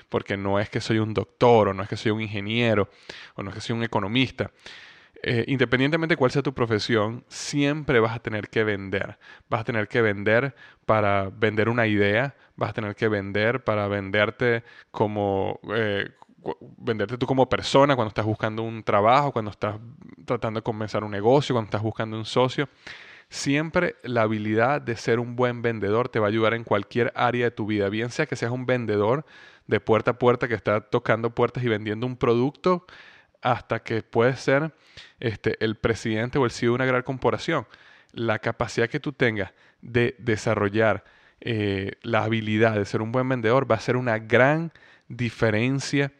porque 0.09 0.35
no 0.37 0.59
es 0.59 0.69
que 0.69 0.81
soy 0.81 0.99
un 0.99 1.13
doctor, 1.13 1.69
o 1.69 1.73
no 1.73 1.83
es 1.83 1.89
que 1.89 1.97
soy 1.97 2.11
un 2.11 2.21
ingeniero, 2.21 2.89
o 3.35 3.43
no 3.43 3.49
es 3.49 3.55
que 3.55 3.61
soy 3.61 3.75
un 3.75 3.83
economista. 3.83 4.51
Eh, 5.21 5.43
independientemente 5.47 6.13
de 6.13 6.17
cuál 6.17 6.31
sea 6.31 6.41
tu 6.41 6.53
profesión, 6.53 7.25
siempre 7.27 7.99
vas 7.99 8.15
a 8.15 8.19
tener 8.19 8.49
que 8.49 8.63
vender. 8.63 9.17
Vas 9.49 9.61
a 9.61 9.63
tener 9.65 9.87
que 9.87 10.01
vender 10.01 10.55
para 10.85 11.29
vender 11.29 11.69
una 11.69 11.87
idea, 11.87 12.35
vas 12.55 12.71
a 12.71 12.73
tener 12.73 12.95
que 12.95 13.07
vender 13.07 13.63
para 13.63 13.87
venderte 13.87 14.63
como... 14.91 15.59
Eh, 15.75 16.09
venderte 16.77 17.17
tú 17.17 17.25
como 17.25 17.49
persona 17.49 17.95
cuando 17.95 18.09
estás 18.09 18.25
buscando 18.25 18.63
un 18.63 18.81
trabajo, 18.81 19.33
cuando 19.33 19.51
estás 19.51 19.75
tratando 20.25 20.59
de 20.59 20.63
comenzar 20.63 21.03
un 21.03 21.11
negocio, 21.11 21.53
cuando 21.53 21.67
estás 21.67 21.81
buscando 21.81 22.17
un 22.17 22.23
socio. 22.23 22.69
Siempre 23.29 23.95
la 24.03 24.23
habilidad 24.23 24.81
de 24.81 24.95
ser 24.95 25.19
un 25.19 25.35
buen 25.35 25.61
vendedor 25.61 26.09
te 26.09 26.19
va 26.19 26.27
a 26.27 26.29
ayudar 26.29 26.55
en 26.55 26.63
cualquier 26.63 27.11
área 27.15 27.45
de 27.45 27.51
tu 27.51 27.67
vida, 27.67 27.89
bien 27.89 28.09
sea 28.09 28.25
que 28.25 28.35
seas 28.35 28.51
un 28.51 28.65
vendedor 28.65 29.25
de 29.67 29.79
puerta 29.79 30.11
a 30.11 30.19
puerta 30.19 30.47
que 30.47 30.55
está 30.55 30.81
tocando 30.81 31.29
puertas 31.29 31.63
y 31.63 31.67
vendiendo 31.67 32.07
un 32.07 32.17
producto, 32.17 32.87
hasta 33.41 33.83
que 33.83 34.01
puedes 34.01 34.39
ser 34.39 34.73
este, 35.19 35.63
el 35.63 35.75
presidente 35.75 36.39
o 36.39 36.45
el 36.45 36.51
CEO 36.51 36.71
de 36.71 36.75
una 36.75 36.85
gran 36.85 37.03
corporación. 37.03 37.67
La 38.11 38.39
capacidad 38.39 38.89
que 38.89 38.99
tú 38.99 39.13
tengas 39.13 39.53
de 39.81 40.15
desarrollar 40.17 41.03
eh, 41.41 41.93
la 42.01 42.23
habilidad 42.23 42.75
de 42.75 42.85
ser 42.85 43.01
un 43.01 43.11
buen 43.11 43.29
vendedor 43.29 43.69
va 43.69 43.75
a 43.75 43.79
ser 43.79 43.95
una 43.95 44.17
gran 44.17 44.73
diferencia 45.07 46.11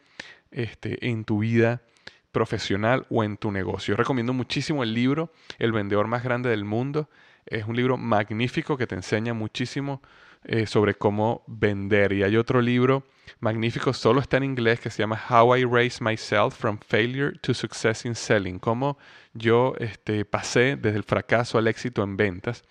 este, 0.50 1.08
en 1.08 1.24
tu 1.24 1.40
vida 1.40 1.82
profesional 2.32 3.06
o 3.10 3.24
en 3.24 3.36
tu 3.36 3.50
negocio. 3.50 3.92
Yo 3.92 3.96
recomiendo 3.96 4.32
muchísimo 4.32 4.82
el 4.82 4.94
libro 4.94 5.32
El 5.58 5.72
vendedor 5.72 6.06
más 6.06 6.22
grande 6.22 6.50
del 6.50 6.64
mundo. 6.64 7.08
Es 7.46 7.64
un 7.66 7.76
libro 7.76 7.96
magnífico 7.96 8.76
que 8.76 8.86
te 8.86 8.94
enseña 8.94 9.34
muchísimo 9.34 10.02
eh, 10.44 10.66
sobre 10.66 10.94
cómo 10.94 11.44
vender. 11.46 12.12
Y 12.12 12.22
hay 12.22 12.36
otro 12.36 12.62
libro 12.62 13.04
magnífico, 13.40 13.92
solo 13.92 14.20
está 14.20 14.38
en 14.38 14.44
inglés, 14.44 14.80
que 14.80 14.90
se 14.90 15.02
llama 15.02 15.20
How 15.28 15.56
I 15.56 15.64
Raise 15.64 16.02
Myself 16.02 16.56
from 16.56 16.78
Failure 16.78 17.38
to 17.40 17.52
Success 17.52 18.04
in 18.06 18.14
Selling. 18.14 18.58
Cómo 18.58 18.96
yo 19.34 19.74
este, 19.78 20.24
pasé 20.24 20.76
desde 20.76 20.96
el 20.96 21.04
fracaso 21.04 21.58
al 21.58 21.66
éxito 21.66 22.02
en 22.02 22.16
ventas. 22.16 22.64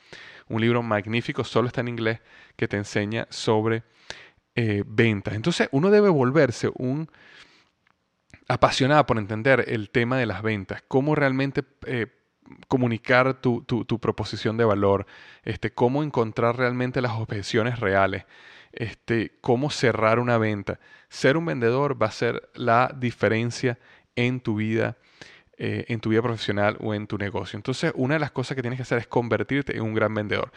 Un 0.47 0.61
libro 0.61 0.81
magnífico, 0.81 1.43
solo 1.43 1.67
está 1.67 1.81
en 1.81 1.89
inglés, 1.89 2.21
que 2.55 2.67
te 2.67 2.77
enseña 2.77 3.27
sobre 3.29 3.83
eh, 4.55 4.83
ventas. 4.85 5.35
Entonces 5.35 5.69
uno 5.71 5.91
debe 5.91 6.09
volverse 6.09 6.71
un 6.73 7.09
apasionada 8.49 9.05
por 9.05 9.17
entender 9.19 9.63
el 9.67 9.91
tema 9.91 10.17
de 10.17 10.25
las 10.25 10.41
ventas, 10.41 10.83
cómo 10.87 11.15
realmente 11.15 11.63
eh, 11.85 12.07
comunicar 12.67 13.35
tu, 13.35 13.63
proposición 14.01 14.57
de 14.57 14.65
valor, 14.65 15.05
este, 15.43 15.71
cómo 15.71 16.03
encontrar 16.03 16.57
realmente 16.57 16.99
las 16.99 17.13
objeciones 17.13 17.79
reales, 17.79 18.25
este, 18.73 19.37
cómo 19.41 19.69
cerrar 19.69 20.19
una 20.19 20.39
venta. 20.39 20.79
Ser 21.09 21.37
un 21.37 21.45
vendedor 21.45 22.01
va 22.01 22.07
a 22.07 22.11
ser 22.11 22.49
la 22.55 22.93
diferencia 22.97 23.77
en 24.15 24.41
tu 24.41 24.55
vida, 24.55 24.97
eh, 25.57 25.85
en 25.87 25.99
tu 25.99 26.09
vida 26.09 26.23
profesional 26.23 26.75
o 26.81 26.95
en 26.95 27.05
tu 27.05 27.19
negocio. 27.19 27.55
Entonces, 27.55 27.91
una 27.95 28.15
de 28.15 28.19
las 28.19 28.31
cosas 28.31 28.55
que 28.55 28.61
tienes 28.61 28.77
que 28.77 28.83
hacer 28.83 28.97
es 28.97 29.07
convertirte 29.07 29.75
en 29.77 29.83
un 29.83 29.93
gran 29.93 30.13
vendedor. 30.13 30.51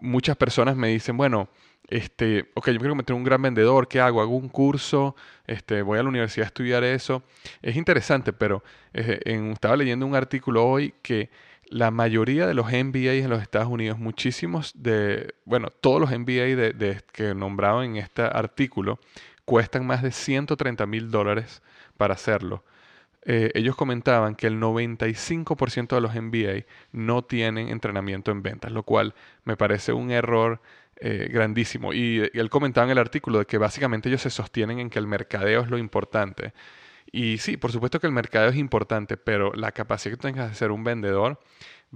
Muchas 0.00 0.36
personas 0.36 0.76
me 0.76 0.88
dicen, 0.88 1.16
bueno, 1.16 1.48
este, 1.88 2.50
ok, 2.54 2.70
yo 2.70 2.78
quiero 2.78 2.94
meter 2.94 3.16
un 3.16 3.24
gran 3.24 3.40
vendedor, 3.40 3.88
¿qué 3.88 4.00
hago? 4.00 4.20
¿Hago 4.20 4.36
un 4.36 4.48
curso? 4.48 5.16
Este, 5.46 5.80
¿Voy 5.82 5.98
a 5.98 6.02
la 6.02 6.08
universidad 6.08 6.44
a 6.44 6.48
estudiar 6.48 6.84
eso? 6.84 7.22
Es 7.62 7.76
interesante, 7.76 8.32
pero 8.32 8.62
eh, 8.92 9.20
estaba 9.52 9.76
leyendo 9.76 10.04
un 10.06 10.14
artículo 10.14 10.66
hoy 10.66 10.94
que 11.02 11.30
la 11.70 11.90
mayoría 11.90 12.46
de 12.46 12.54
los 12.54 12.66
MBA 12.66 13.14
en 13.14 13.30
los 13.30 13.42
Estados 13.42 13.68
Unidos, 13.68 13.98
muchísimos 13.98 14.72
de, 14.74 15.34
bueno, 15.44 15.68
todos 15.80 16.00
los 16.00 16.10
MBA 16.10 16.56
de, 16.56 17.02
que 17.12 17.34
nombraban 17.34 17.84
en 17.84 17.96
este 17.96 18.22
artículo, 18.22 18.98
cuestan 19.44 19.86
más 19.86 20.02
de 20.02 20.12
130 20.12 20.86
mil 20.86 21.10
dólares 21.10 21.62
para 21.96 22.14
hacerlo. 22.14 22.64
Eh, 23.30 23.50
ellos 23.52 23.76
comentaban 23.76 24.34
que 24.34 24.46
el 24.46 24.58
95% 24.58 25.94
de 25.94 26.00
los 26.00 26.14
MBA 26.14 26.64
no 26.92 27.22
tienen 27.22 27.68
entrenamiento 27.68 28.30
en 28.30 28.42
ventas, 28.42 28.72
lo 28.72 28.84
cual 28.84 29.14
me 29.44 29.54
parece 29.54 29.92
un 29.92 30.10
error 30.10 30.62
eh, 30.96 31.28
grandísimo. 31.30 31.92
Y, 31.92 32.30
él 32.32 32.48
comentaba 32.48 32.86
en 32.86 32.92
el 32.92 32.98
artículo 32.98 33.40
de 33.40 33.44
que 33.44 33.58
básicamente 33.58 34.08
ellos 34.08 34.22
se 34.22 34.30
sostienen 34.30 34.78
en 34.78 34.88
que 34.88 34.98
el 34.98 35.06
mercadeo 35.06 35.60
es 35.60 35.68
lo 35.68 35.76
importante. 35.76 36.54
Y 37.12 37.36
sí, 37.36 37.58
por 37.58 37.70
supuesto 37.70 38.00
que 38.00 38.06
el 38.06 38.14
mercadeo 38.14 38.48
es 38.48 38.56
importante, 38.56 39.18
pero 39.18 39.52
la 39.52 39.72
capacidad 39.72 40.14
que 40.16 40.22
tengas 40.22 40.48
de 40.48 40.56
ser 40.56 40.70
un 40.70 40.82
vendedor 40.82 41.38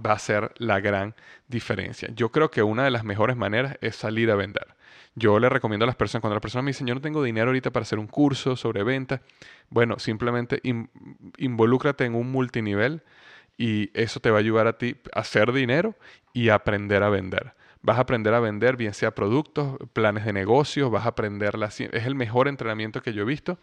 va 0.03 0.13
a 0.13 0.19
ser 0.19 0.51
la 0.57 0.79
gran 0.81 1.15
diferencia. 1.47 2.09
Yo 2.15 2.31
creo 2.31 2.51
que 2.51 2.61
una 2.61 2.83
de 2.83 2.91
las 2.91 3.03
mejores 3.05 3.37
maneras 3.37 3.77
es 3.81 3.95
salir 3.95 4.29
a 4.29 4.35
vender. 4.35 4.75
Yo 5.15 5.39
le 5.39 5.49
recomiendo 5.49 5.83
a 5.83 5.87
las 5.87 5.95
personas, 5.95 6.21
cuando 6.21 6.35
las 6.35 6.41
personas 6.41 6.65
me 6.65 6.71
dicen, 6.71 6.87
yo 6.87 6.95
no 6.95 7.01
tengo 7.01 7.21
dinero 7.21 7.47
ahorita 7.47 7.71
para 7.71 7.83
hacer 7.83 7.99
un 7.99 8.07
curso 8.07 8.55
sobre 8.55 8.83
venta, 8.83 9.21
bueno, 9.69 9.99
simplemente 9.99 10.61
involúcrate 11.37 12.05
en 12.05 12.15
un 12.15 12.31
multinivel 12.31 13.03
y 13.57 13.91
eso 13.93 14.19
te 14.19 14.31
va 14.31 14.37
a 14.37 14.39
ayudar 14.39 14.67
a 14.67 14.77
ti 14.77 14.95
a 15.13 15.19
hacer 15.19 15.51
dinero 15.51 15.95
y 16.33 16.49
aprender 16.49 17.03
a 17.03 17.09
vender 17.09 17.53
Vas 17.85 17.97
a 17.97 18.01
aprender 18.01 18.33
a 18.33 18.39
vender, 18.39 18.77
bien 18.77 18.93
sea 18.93 19.13
productos, 19.13 19.75
planes 19.91 20.23
de 20.23 20.31
negocios, 20.31 20.89
vas 20.89 21.05
a 21.05 21.09
aprender 21.09 21.57
la, 21.57 21.67
es 21.67 21.79
el 21.79 22.15
mejor 22.15 22.47
entrenamiento 22.47 23.01
que 23.01 23.11
yo 23.11 23.23
he 23.23 23.25
visto 23.25 23.57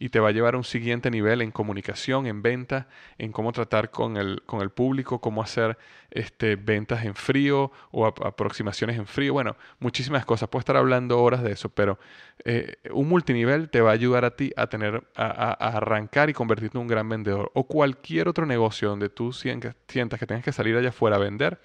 y 0.00 0.08
te 0.08 0.18
va 0.18 0.30
a 0.30 0.32
llevar 0.32 0.54
a 0.54 0.56
un 0.56 0.64
siguiente 0.64 1.08
nivel 1.08 1.40
en 1.40 1.52
comunicación, 1.52 2.26
en 2.26 2.42
venta, 2.42 2.88
en 3.16 3.30
cómo 3.30 3.52
tratar 3.52 3.92
con 3.92 4.16
el, 4.16 4.42
con 4.44 4.60
el 4.60 4.70
público, 4.70 5.20
cómo 5.20 5.40
hacer 5.40 5.78
este, 6.10 6.56
ventas 6.56 7.04
en 7.04 7.14
frío 7.14 7.70
o 7.92 8.06
aproximaciones 8.06 8.98
en 8.98 9.06
frío. 9.06 9.32
Bueno, 9.32 9.56
muchísimas 9.78 10.24
cosas. 10.24 10.48
Puedo 10.48 10.60
estar 10.60 10.76
hablando 10.76 11.22
horas 11.22 11.42
de 11.44 11.52
eso, 11.52 11.68
pero 11.68 11.98
eh, 12.44 12.74
un 12.92 13.08
multinivel 13.08 13.70
te 13.70 13.80
va 13.80 13.90
a 13.90 13.92
ayudar 13.92 14.24
a 14.24 14.34
ti 14.34 14.52
a 14.56 14.66
tener, 14.66 15.04
a, 15.14 15.52
arrancar 15.52 16.28
y 16.28 16.32
convertirte 16.32 16.76
en 16.76 16.82
un 16.82 16.88
gran 16.88 17.08
vendedor. 17.08 17.52
O 17.54 17.68
cualquier 17.68 18.28
otro 18.28 18.46
negocio 18.46 18.88
donde 18.88 19.08
tú 19.08 19.32
sientas 19.32 19.74
que 19.86 20.26
tengas 20.26 20.44
que 20.44 20.52
salir 20.52 20.76
allá 20.76 20.88
afuera 20.88 21.16
a 21.16 21.20
vender, 21.20 21.60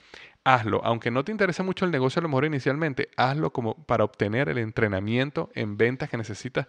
hazlo. 0.45 0.79
Aunque 0.85 1.11
no 1.11 1.25
te 1.25 1.33
interese 1.33 1.63
mucho 1.63 1.83
el 1.83 1.91
negocio 1.91 2.21
a 2.21 2.23
lo 2.23 2.29
mejor 2.29 2.45
inicialmente, 2.45 3.09
hazlo 3.17 3.51
como 3.51 3.75
para 3.85 4.05
obtener 4.05 4.47
el 4.47 4.59
entrenamiento 4.59 5.49
en 5.53 5.75
ventas 5.75 6.09
que 6.09 6.17
necesitas 6.17 6.67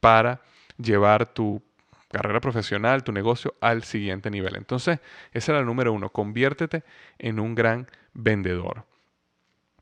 para 0.00 0.40
llevar 0.78 1.26
tu 1.26 1.62
carrera 2.10 2.40
profesional, 2.40 3.02
tu 3.02 3.12
negocio 3.12 3.54
al 3.60 3.82
siguiente 3.82 4.30
nivel. 4.30 4.56
Entonces, 4.56 5.00
esa 5.32 5.52
es 5.52 5.58
la 5.58 5.64
número 5.64 5.92
uno, 5.92 6.10
conviértete 6.10 6.84
en 7.18 7.40
un 7.40 7.54
gran 7.54 7.88
vendedor. 8.14 8.86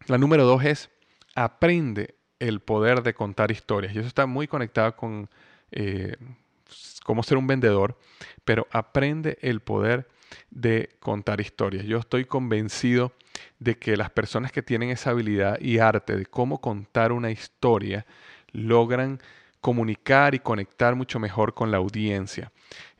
La 0.06 0.18
número 0.18 0.44
dos 0.44 0.64
es, 0.64 0.90
aprende 1.34 2.16
el 2.38 2.60
poder 2.60 3.02
de 3.02 3.14
contar 3.14 3.50
historias. 3.50 3.94
Y 3.94 3.98
eso 3.98 4.08
está 4.08 4.26
muy 4.26 4.48
conectado 4.48 4.96
con 4.96 5.28
eh, 5.70 6.16
cómo 7.04 7.22
ser 7.22 7.36
un 7.36 7.46
vendedor, 7.46 7.98
pero 8.44 8.66
aprende 8.70 9.38
el 9.42 9.60
poder 9.60 10.08
de 10.50 10.90
contar 11.00 11.40
historias. 11.40 11.84
Yo 11.84 11.98
estoy 11.98 12.24
convencido 12.24 13.12
de 13.58 13.76
que 13.76 13.96
las 13.96 14.10
personas 14.10 14.52
que 14.52 14.62
tienen 14.62 14.90
esa 14.90 15.10
habilidad 15.10 15.60
y 15.60 15.78
arte 15.78 16.16
de 16.16 16.26
cómo 16.26 16.60
contar 16.60 17.12
una 17.12 17.30
historia 17.30 18.06
logran 18.52 19.20
comunicar 19.60 20.34
y 20.34 20.40
conectar 20.40 20.96
mucho 20.96 21.18
mejor 21.18 21.54
con 21.54 21.70
la 21.70 21.78
audiencia. 21.78 22.52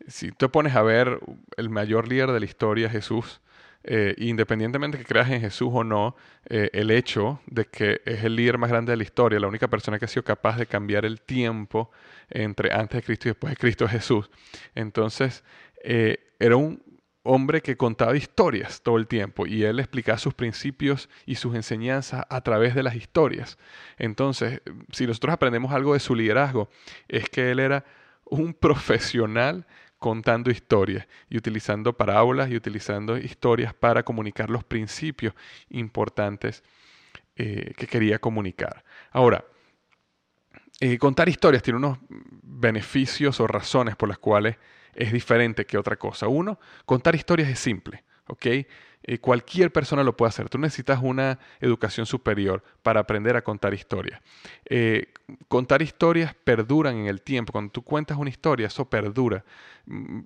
Si 0.06 0.30
te 0.30 0.48
pones 0.48 0.74
a 0.76 0.82
ver 0.82 1.20
el 1.56 1.70
mayor 1.70 2.08
líder 2.08 2.30
de 2.30 2.40
la 2.40 2.46
historia, 2.46 2.88
Jesús, 2.88 3.40
eh, 3.84 4.14
independientemente 4.18 4.96
que 4.96 5.04
creas 5.04 5.28
en 5.30 5.40
Jesús 5.40 5.70
o 5.72 5.82
no, 5.82 6.14
eh, 6.48 6.70
el 6.72 6.92
hecho 6.92 7.40
de 7.46 7.64
que 7.64 8.00
es 8.04 8.22
el 8.22 8.36
líder 8.36 8.58
más 8.58 8.70
grande 8.70 8.92
de 8.92 8.96
la 8.96 9.02
historia, 9.02 9.40
la 9.40 9.48
única 9.48 9.66
persona 9.66 9.98
que 9.98 10.04
ha 10.04 10.08
sido 10.08 10.22
capaz 10.22 10.56
de 10.56 10.66
cambiar 10.66 11.04
el 11.04 11.20
tiempo 11.20 11.90
entre 12.30 12.72
antes 12.72 13.00
de 13.00 13.02
Cristo 13.02 13.28
y 13.28 13.32
después 13.32 13.50
de 13.50 13.56
Cristo 13.56 13.84
es 13.86 13.90
Jesús. 13.90 14.30
Entonces, 14.76 15.42
eh, 15.82 16.32
era 16.38 16.54
un 16.54 16.80
hombre 17.22 17.60
que 17.60 17.76
contaba 17.76 18.16
historias 18.16 18.82
todo 18.82 18.96
el 18.96 19.06
tiempo 19.06 19.46
y 19.46 19.64
él 19.64 19.78
explicaba 19.78 20.18
sus 20.18 20.34
principios 20.34 21.08
y 21.24 21.36
sus 21.36 21.54
enseñanzas 21.54 22.24
a 22.28 22.40
través 22.40 22.74
de 22.74 22.82
las 22.82 22.96
historias. 22.96 23.58
Entonces, 23.98 24.60
si 24.90 25.06
nosotros 25.06 25.34
aprendemos 25.34 25.72
algo 25.72 25.94
de 25.94 26.00
su 26.00 26.14
liderazgo, 26.14 26.68
es 27.08 27.28
que 27.28 27.50
él 27.50 27.60
era 27.60 27.84
un 28.24 28.54
profesional 28.60 29.66
contando 29.98 30.50
historias 30.50 31.06
y 31.30 31.36
utilizando 31.36 31.96
parábolas 31.96 32.50
y 32.50 32.56
utilizando 32.56 33.16
historias 33.16 33.72
para 33.72 34.02
comunicar 34.02 34.50
los 34.50 34.64
principios 34.64 35.32
importantes 35.70 36.64
eh, 37.36 37.72
que 37.76 37.86
quería 37.86 38.18
comunicar. 38.18 38.84
Ahora, 39.12 39.44
eh, 40.80 40.98
contar 40.98 41.28
historias 41.28 41.62
tiene 41.62 41.76
unos 41.78 41.98
beneficios 42.08 43.38
o 43.38 43.46
razones 43.46 43.94
por 43.94 44.08
las 44.08 44.18
cuales 44.18 44.56
es 44.94 45.12
diferente 45.12 45.66
que 45.66 45.78
otra 45.78 45.96
cosa. 45.96 46.28
Uno, 46.28 46.58
contar 46.84 47.14
historias 47.14 47.48
es 47.48 47.58
simple, 47.58 48.04
¿ok? 48.28 48.46
Eh, 49.04 49.18
cualquier 49.18 49.72
persona 49.72 50.04
lo 50.04 50.16
puede 50.16 50.28
hacer. 50.28 50.48
Tú 50.48 50.58
necesitas 50.58 51.00
una 51.02 51.38
educación 51.60 52.06
superior 52.06 52.62
para 52.82 53.00
aprender 53.00 53.36
a 53.36 53.42
contar 53.42 53.74
historias. 53.74 54.20
Eh, 54.64 55.06
contar 55.48 55.82
historias 55.82 56.34
perduran 56.44 56.96
en 56.96 57.06
el 57.06 57.20
tiempo. 57.22 57.52
Cuando 57.52 57.72
tú 57.72 57.82
cuentas 57.82 58.16
una 58.18 58.30
historia, 58.30 58.66
eso 58.66 58.88
perdura. 58.88 59.44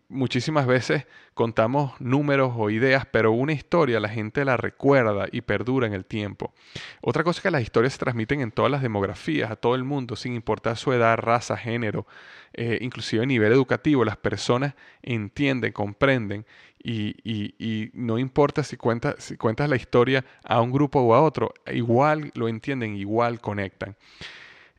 muchísimas 0.09 0.67
veces 0.67 1.07
contamos 1.33 1.99
números 1.99 2.53
o 2.57 2.69
ideas, 2.69 3.07
pero 3.11 3.33
una 3.33 3.55
historia 3.55 4.01
la 4.01 4.11
gente 4.11 4.45
la 4.45 4.59
recuerda 4.59 5.27
y 5.33 5.41
perdura 5.41 5.87
en 5.87 5.95
el 5.95 6.05
tiempo. 6.05 6.53
Otra 7.01 7.25
cosa 7.25 7.39
es 7.39 7.43
que 7.43 7.51
las 7.51 7.63
historias 7.63 7.95
se 7.95 7.99
transmiten 7.99 8.43
en 8.43 8.53
todas 8.53 8.71
las 8.71 8.83
demografías, 8.83 9.51
a 9.51 9.57
todo 9.57 9.75
el 9.75 9.85
mundo, 9.85 10.15
sin 10.15 10.35
importar 10.35 10.77
su 10.77 10.93
edad, 10.93 11.17
raza, 11.17 11.57
género, 11.57 12.07
eh, 12.53 12.79
inclusive 12.83 13.23
a 13.23 13.27
nivel 13.27 13.53
educativo. 13.53 14.05
Las 14.05 14.19
personas 14.19 14.75
entienden, 15.03 15.73
comprenden 15.73 16.45
y, 16.83 17.91
no 17.95 18.19
importa 18.19 18.63
si 18.63 18.77
cuentas, 18.77 19.33
la 19.69 19.77
historia 19.77 20.25
a 20.45 20.61
un 20.61 20.73
grupo 20.73 21.01
o 21.01 21.15
a 21.15 21.23
otro, 21.23 21.53
igual 21.73 22.31
lo 22.35 22.49
entienden, 22.49 22.97
igual 22.97 23.41
conectan. 23.41 23.97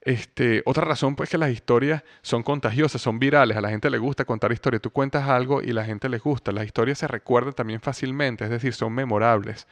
Este, 0.01 0.61
otra 0.65 0.85
razón 0.85 1.17
pues 1.17 1.29
que 1.29 1.37
las 1.37 1.51
historias 1.51 2.01
son 2.21 2.41
contagiosas, 2.41 3.01
son 3.01 3.19
virales, 3.19 3.57
a 3.57 3.61
la 3.61 3.69
gente 3.69 3.89
le 3.89 3.97
gusta 3.97 4.23
contar 4.23 4.53
historias. 4.53 4.81
Tú 4.81 4.91
cuentas 4.91 5.27
algo 5.27 5.61
y 5.61 5.73
la 5.73 5.83
gente 5.83 6.07
les 6.07 6.21
gusta. 6.21 6.53
Las 6.53 6.65
historias 6.65 6.99
se 6.99 7.07
recuerdan 7.07 7.53
también 7.53 7.81
fácilmente, 7.81 8.45
es 8.45 8.49
decir, 8.49 8.73
son 8.73 8.93
memorables. 8.93 9.67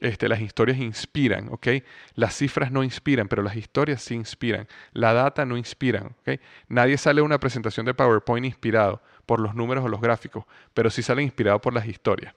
Este, 0.00 0.28
las 0.28 0.40
historias 0.40 0.78
inspiran, 0.78 1.48
¿ok? 1.50 1.66
Las 2.14 2.36
cifras 2.36 2.70
no 2.70 2.84
inspiran, 2.84 3.26
pero 3.26 3.42
las 3.42 3.56
historias 3.56 4.02
sí 4.02 4.14
inspiran. 4.14 4.68
La 4.92 5.14
data 5.14 5.44
no 5.44 5.56
inspiran. 5.56 6.14
Nadie 6.68 6.96
sale 6.96 7.20
a 7.20 7.24
una 7.24 7.40
presentación 7.40 7.84
de 7.84 7.94
PowerPoint 7.94 8.46
inspirado 8.46 9.02
por 9.26 9.40
los 9.40 9.54
números 9.54 9.84
o 9.84 9.88
los 9.88 10.00
gráficos, 10.00 10.44
pero 10.74 10.90
sí 10.90 11.02
sale 11.02 11.22
inspirado 11.22 11.60
por 11.60 11.72
las 11.72 11.86
historias. 11.86 12.34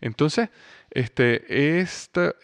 Entonces, 0.00 0.48
este, 0.90 1.44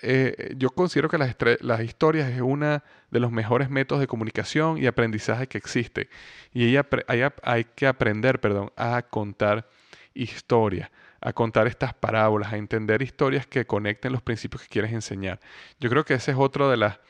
eh, 0.02 0.54
yo 0.56 0.70
considero 0.70 1.08
que 1.08 1.18
las, 1.18 1.36
las 1.60 1.80
historias 1.80 2.30
es 2.30 2.40
uno 2.40 2.82
de 3.10 3.20
los 3.20 3.32
mejores 3.32 3.70
métodos 3.70 4.00
de 4.00 4.06
comunicación 4.06 4.78
y 4.78 4.86
aprendizaje 4.86 5.46
que 5.46 5.58
existe. 5.58 6.08
Y 6.52 6.76
hay, 6.76 7.22
hay 7.42 7.64
que 7.64 7.86
aprender 7.86 8.40
perdón, 8.40 8.72
a 8.76 9.02
contar 9.02 9.68
historias 10.14 10.90
a 11.20 11.32
contar 11.32 11.66
estas 11.66 11.92
parábolas, 11.92 12.52
a 12.52 12.56
entender 12.56 13.02
historias 13.02 13.46
que 13.46 13.66
conecten 13.66 14.12
los 14.12 14.22
principios 14.22 14.62
que 14.62 14.68
quieres 14.68 14.92
enseñar. 14.92 15.40
Yo 15.80 15.90
creo 15.90 16.04
que 16.04 16.14
esa 16.14 16.30
es 16.30 16.36
otra 16.38 16.68
de 16.68 16.76
las 16.76 17.00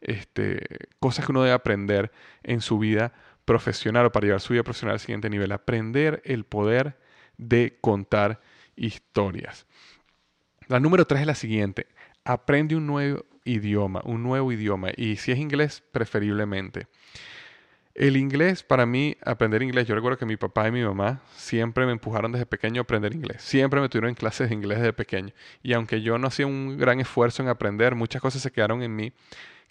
este, 0.00 0.60
cosas 1.00 1.24
que 1.24 1.32
uno 1.32 1.42
debe 1.42 1.54
aprender 1.54 2.12
en 2.42 2.60
su 2.60 2.78
vida 2.78 3.12
profesional 3.44 4.06
o 4.06 4.12
para 4.12 4.26
llevar 4.26 4.40
su 4.40 4.52
vida 4.52 4.62
profesional 4.62 4.94
al 4.94 5.00
siguiente 5.00 5.30
nivel. 5.30 5.52
Aprender 5.52 6.22
el 6.24 6.44
poder 6.44 6.98
de 7.36 7.78
contar 7.80 8.40
historias. 8.76 9.66
La 10.68 10.80
número 10.80 11.06
tres 11.06 11.20
es 11.22 11.26
la 11.26 11.34
siguiente. 11.34 11.86
Aprende 12.24 12.76
un 12.76 12.86
nuevo 12.86 13.24
idioma, 13.44 14.00
un 14.04 14.22
nuevo 14.22 14.50
idioma. 14.52 14.88
Y 14.96 15.16
si 15.16 15.32
es 15.32 15.38
inglés, 15.38 15.82
preferiblemente. 15.92 16.86
El 17.94 18.16
inglés, 18.16 18.64
para 18.64 18.86
mí, 18.86 19.16
aprender 19.24 19.62
inglés, 19.62 19.86
yo 19.86 19.94
recuerdo 19.94 20.18
que 20.18 20.26
mi 20.26 20.36
papá 20.36 20.66
y 20.66 20.72
mi 20.72 20.82
mamá 20.82 21.20
siempre 21.36 21.86
me 21.86 21.92
empujaron 21.92 22.32
desde 22.32 22.44
pequeño 22.44 22.80
a 22.80 22.82
aprender 22.82 23.14
inglés. 23.14 23.42
Siempre 23.42 23.80
me 23.80 23.88
tuvieron 23.88 24.08
en 24.08 24.16
clases 24.16 24.48
de 24.48 24.54
inglés 24.54 24.78
desde 24.78 24.92
pequeño. 24.92 25.32
Y 25.62 25.74
aunque 25.74 26.02
yo 26.02 26.18
no 26.18 26.26
hacía 26.26 26.46
un 26.46 26.76
gran 26.76 26.98
esfuerzo 26.98 27.42
en 27.42 27.48
aprender, 27.48 27.94
muchas 27.94 28.20
cosas 28.20 28.42
se 28.42 28.50
quedaron 28.50 28.82
en 28.82 28.96
mí 28.96 29.12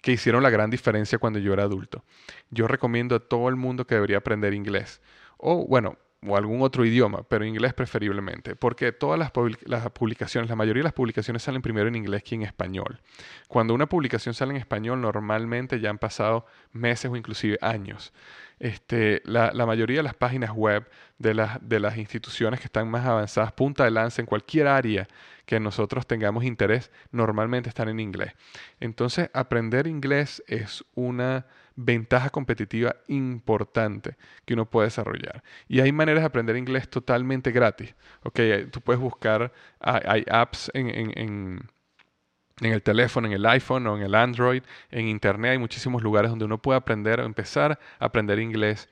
que 0.04 0.12
hicieron 0.12 0.42
la 0.42 0.50
gran 0.50 0.68
diferencia 0.68 1.18
cuando 1.18 1.38
yo 1.38 1.54
era 1.54 1.62
adulto. 1.62 2.04
Yo 2.50 2.68
recomiendo 2.68 3.16
a 3.16 3.20
todo 3.20 3.48
el 3.48 3.56
mundo 3.56 3.86
que 3.86 3.94
debería 3.94 4.18
aprender 4.18 4.52
inglés. 4.52 5.00
O 5.38 5.66
bueno, 5.66 5.96
o 6.26 6.36
algún 6.36 6.62
otro 6.62 6.84
idioma, 6.84 7.22
pero 7.28 7.44
inglés 7.44 7.74
preferiblemente, 7.74 8.56
porque 8.56 8.92
todas 8.92 9.18
las, 9.18 9.30
publicaciones, 9.90 10.48
la 10.48 10.56
mayoría 10.56 10.80
de 10.80 10.84
las 10.84 10.92
publicaciones 10.92 11.42
salen 11.42 11.62
primero 11.62 11.88
en 11.88 11.94
inglés 11.94 12.22
que 12.22 12.34
en 12.34 12.42
español. 12.42 13.00
Cuando 13.48 13.74
una 13.74 13.86
publicación 13.86 14.34
sale 14.34 14.52
en 14.52 14.56
español, 14.56 15.00
normalmente 15.00 15.80
ya 15.80 15.90
han 15.90 15.98
pasado 15.98 16.46
meses 16.72 17.10
o 17.10 17.16
inclusive 17.16 17.58
años. 17.60 18.12
Este, 18.58 19.20
la, 19.24 19.52
mayoría 19.66 19.98
de 19.98 20.04
las 20.04 20.14
páginas 20.14 20.52
web 20.52 20.88
de, 21.18 21.46
de 21.60 21.80
las 21.80 21.98
instituciones 21.98 22.60
que 22.60 22.66
están 22.66 22.88
más 22.88 23.04
avanzadas, 23.04 23.52
punta 23.52 23.84
de 23.84 23.90
lanza 23.90 24.22
en 24.22 24.26
cualquier 24.26 24.68
área 24.68 25.08
que 25.44 25.60
nosotros 25.60 26.06
tengamos 26.06 26.44
interés, 26.44 26.90
normalmente 27.10 27.68
están 27.68 27.88
en 27.88 28.00
inglés. 28.00 28.32
Entonces, 28.80 29.30
aprender 29.34 29.86
inglés 29.86 30.42
es 30.46 30.84
una 30.94 31.46
ventaja 31.76 32.30
competitiva 32.30 32.96
importante 33.08 34.16
que 34.44 34.54
uno 34.54 34.66
puede 34.66 34.86
desarrollar. 34.86 35.42
Y 35.68 35.80
hay 35.80 35.92
maneras 35.92 36.22
de 36.22 36.26
aprender 36.26 36.56
inglés 36.56 36.88
totalmente 36.88 37.50
gratis. 37.52 37.94
Okay, 38.22 38.66
tú 38.66 38.80
puedes 38.80 39.00
buscar, 39.00 39.52
hay, 39.80 40.24
apps 40.30 40.70
en, 40.74 40.88
en, 40.88 41.68
en, 42.60 42.72
el 42.72 42.82
teléfono, 42.82 43.26
en 43.26 43.32
el 43.32 43.46
iPhone 43.46 43.86
o 43.86 43.96
en 43.96 44.02
el 44.02 44.14
Android, 44.14 44.62
en 44.90 45.08
Internet, 45.08 45.52
hay 45.52 45.58
muchísimos 45.58 46.02
lugares 46.02 46.30
donde 46.30 46.44
uno 46.44 46.58
puede 46.58 46.78
aprender 46.78 47.20
o 47.20 47.24
empezar 47.24 47.78
a 47.98 48.04
aprender 48.04 48.38
inglés 48.38 48.88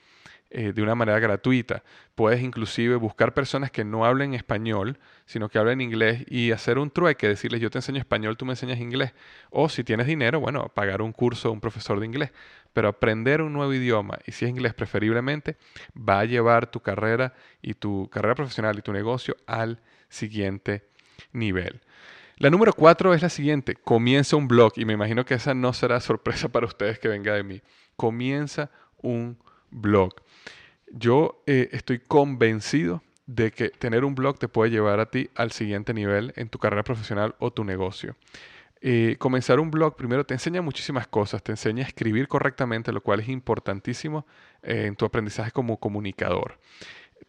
eh, 0.54 0.72
de 0.74 0.82
una 0.82 0.94
manera 0.94 1.18
gratuita. 1.18 1.82
Puedes 2.14 2.42
inclusive 2.42 2.96
buscar 2.96 3.32
personas 3.32 3.70
que 3.70 3.84
no 3.84 4.04
hablen 4.04 4.34
español, 4.34 4.98
sino 5.24 5.48
que 5.48 5.58
hablen 5.58 5.80
inglés 5.80 6.26
y 6.28 6.52
hacer 6.52 6.78
un 6.78 6.90
trueque, 6.90 7.26
decirles 7.26 7.62
yo 7.62 7.70
te 7.70 7.78
enseño 7.78 7.98
español, 7.98 8.36
tú 8.36 8.44
me 8.44 8.52
enseñas 8.52 8.78
inglés. 8.78 9.14
O 9.48 9.70
si 9.70 9.82
tienes 9.82 10.06
dinero, 10.06 10.40
bueno, 10.40 10.70
pagar 10.74 11.00
un 11.00 11.12
curso 11.12 11.48
a 11.48 11.52
un 11.52 11.60
profesor 11.60 12.00
de 12.00 12.06
inglés. 12.06 12.32
Pero 12.74 12.88
aprender 12.88 13.40
un 13.40 13.54
nuevo 13.54 13.72
idioma, 13.72 14.18
y 14.26 14.32
si 14.32 14.44
es 14.44 14.50
inglés 14.50 14.74
preferiblemente, 14.74 15.56
va 15.96 16.20
a 16.20 16.24
llevar 16.26 16.70
tu 16.70 16.80
carrera 16.80 17.32
y 17.62 17.72
tu 17.72 18.10
carrera 18.10 18.34
profesional 18.34 18.78
y 18.78 18.82
tu 18.82 18.92
negocio 18.92 19.36
al 19.46 19.80
siguiente 20.10 20.84
nivel. 21.32 21.80
La 22.36 22.50
número 22.50 22.74
cuatro 22.74 23.14
es 23.14 23.22
la 23.22 23.30
siguiente, 23.30 23.74
comienza 23.74 24.36
un 24.36 24.48
blog 24.48 24.72
y 24.76 24.84
me 24.84 24.92
imagino 24.92 25.24
que 25.24 25.32
esa 25.32 25.54
no 25.54 25.72
será 25.72 25.98
sorpresa 26.00 26.48
para 26.52 26.66
ustedes 26.66 26.98
que 26.98 27.08
venga 27.08 27.32
de 27.32 27.42
mí. 27.42 27.62
Comienza 27.96 28.70
un 28.98 29.38
blog. 29.70 30.14
Yo 30.94 31.42
eh, 31.46 31.70
estoy 31.72 32.00
convencido 32.00 33.02
de 33.24 33.50
que 33.50 33.70
tener 33.70 34.04
un 34.04 34.14
blog 34.14 34.38
te 34.38 34.46
puede 34.46 34.70
llevar 34.70 35.00
a 35.00 35.06
ti 35.06 35.30
al 35.34 35.50
siguiente 35.50 35.94
nivel 35.94 36.34
en 36.36 36.50
tu 36.50 36.58
carrera 36.58 36.84
profesional 36.84 37.34
o 37.38 37.50
tu 37.50 37.64
negocio. 37.64 38.14
Eh, 38.82 39.16
comenzar 39.18 39.58
un 39.58 39.70
blog 39.70 39.96
primero 39.96 40.26
te 40.26 40.34
enseña 40.34 40.60
muchísimas 40.60 41.06
cosas, 41.06 41.42
te 41.42 41.52
enseña 41.52 41.84
a 41.84 41.86
escribir 41.86 42.28
correctamente, 42.28 42.92
lo 42.92 43.00
cual 43.00 43.20
es 43.20 43.28
importantísimo 43.30 44.26
eh, 44.62 44.84
en 44.86 44.96
tu 44.96 45.06
aprendizaje 45.06 45.50
como 45.50 45.78
comunicador. 45.78 46.58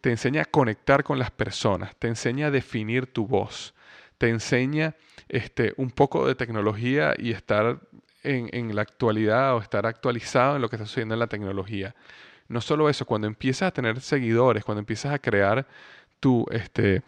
Te 0.02 0.10
enseña 0.10 0.42
a 0.42 0.44
conectar 0.44 1.02
con 1.02 1.18
las 1.18 1.30
personas, 1.30 1.96
te 1.96 2.08
enseña 2.08 2.48
a 2.48 2.50
definir 2.50 3.06
tu 3.06 3.26
voz, 3.26 3.74
te 4.18 4.28
enseña 4.28 4.94
este, 5.28 5.72
un 5.78 5.90
poco 5.90 6.26
de 6.26 6.34
tecnología 6.34 7.14
y 7.16 7.30
estar 7.30 7.80
en, 8.24 8.50
en 8.52 8.76
la 8.76 8.82
actualidad 8.82 9.56
o 9.56 9.60
estar 9.60 9.86
actualizado 9.86 10.56
en 10.56 10.62
lo 10.62 10.68
que 10.68 10.76
está 10.76 10.84
sucediendo 10.84 11.14
en 11.14 11.20
la 11.20 11.28
tecnología. 11.28 11.94
No 12.48 12.60
solo 12.60 12.88
eso, 12.88 13.06
cuando 13.06 13.26
empiezas 13.26 13.68
a 13.68 13.70
tener 13.72 14.00
seguidores, 14.00 14.64
cuando 14.64 14.80
empiezas 14.80 15.12
a 15.12 15.18
crear 15.18 15.66
tu, 16.20 16.46
este, 16.50 17.02